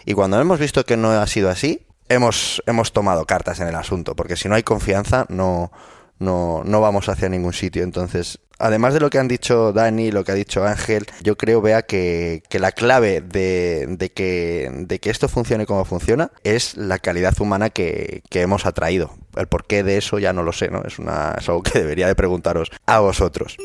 Y 0.05 0.13
cuando 0.13 0.39
hemos 0.39 0.59
visto 0.59 0.85
que 0.85 0.99
no 0.99 1.11
ha 1.13 1.27
sido 1.27 1.49
así, 1.49 1.87
hemos, 2.11 2.63
hemos 2.67 2.93
tomado 2.93 3.25
cartas 3.25 3.61
en 3.61 3.69
el 3.69 3.77
asunto, 3.77 4.15
porque 4.15 4.37
si 4.37 4.51
no 4.51 4.57
hay 4.57 4.63
confianza 4.63 5.25
no, 5.31 5.73
no, 6.19 6.63
no 6.65 6.81
vamos 6.81 7.09
hacia 7.09 7.29
ningún 7.29 7.53
sitio. 7.53 7.83
Entonces, 7.83 8.39
además 8.59 8.95
de 8.95 9.01
lo 9.01 9.11
que 9.11 9.19
han 9.19 9.29
dicho 9.29 9.73
Dani, 9.73 10.11
lo 10.11 10.25
que 10.25 10.33
ha 10.33 10.35
dicho 10.35 10.65
Ángel, 10.65 11.07
yo 11.23 11.37
creo, 11.37 11.61
vea 11.61 11.83
que, 11.83 12.43
la 12.51 12.73
clave 12.73 13.21
de, 13.21 13.87
de, 13.89 14.11
que, 14.11 14.71
de 14.73 14.99
que 14.99 15.11
esto 15.11 15.29
funcione 15.29 15.67
como 15.67 15.85
funciona 15.85 16.31
es 16.45 16.77
la 16.77 16.99
calidad 16.99 17.39
humana 17.41 17.71
que, 17.71 18.23
que 18.31 18.43
hemos 18.43 18.67
atraído. 18.67 19.11
El 19.37 19.47
porqué 19.47 19.83
de 19.83 19.99
eso 19.99 20.19
ya 20.19 20.33
no 20.33 20.43
lo 20.43 20.53
sé, 20.53 20.71
¿no? 20.71 20.83
Es, 20.85 20.99
una, 20.99 21.35
es 21.39 21.49
algo 21.49 21.63
que 21.63 21.79
debería 21.79 22.07
de 22.07 22.15
preguntaros 22.15 22.71
a 22.87 23.01
vosotros. 23.01 23.57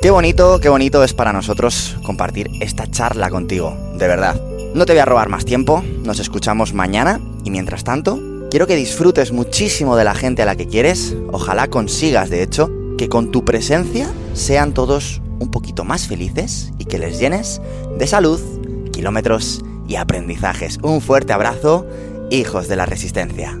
Qué 0.00 0.10
bonito, 0.10 0.60
qué 0.60 0.68
bonito 0.68 1.02
es 1.02 1.12
para 1.12 1.32
nosotros 1.32 1.96
compartir 2.04 2.48
esta 2.60 2.88
charla 2.88 3.30
contigo, 3.30 3.76
de 3.96 4.06
verdad. 4.06 4.40
No 4.74 4.86
te 4.86 4.92
voy 4.92 5.00
a 5.00 5.04
robar 5.04 5.28
más 5.28 5.44
tiempo, 5.44 5.82
nos 6.04 6.20
escuchamos 6.20 6.72
mañana 6.72 7.20
y 7.42 7.50
mientras 7.50 7.82
tanto, 7.82 8.20
Quiero 8.50 8.66
que 8.66 8.76
disfrutes 8.76 9.30
muchísimo 9.30 9.94
de 9.94 10.04
la 10.04 10.14
gente 10.14 10.40
a 10.40 10.46
la 10.46 10.56
que 10.56 10.66
quieres, 10.66 11.14
ojalá 11.32 11.68
consigas, 11.68 12.30
de 12.30 12.42
hecho, 12.42 12.70
que 12.96 13.10
con 13.10 13.30
tu 13.30 13.44
presencia 13.44 14.08
sean 14.32 14.72
todos 14.72 15.20
un 15.38 15.50
poquito 15.50 15.84
más 15.84 16.06
felices 16.06 16.72
y 16.78 16.86
que 16.86 16.98
les 16.98 17.18
llenes 17.18 17.60
de 17.98 18.06
salud, 18.06 18.40
kilómetros 18.90 19.62
y 19.86 19.96
aprendizajes. 19.96 20.78
Un 20.82 21.02
fuerte 21.02 21.34
abrazo, 21.34 21.86
hijos 22.30 22.68
de 22.68 22.76
la 22.76 22.86
resistencia. 22.86 23.60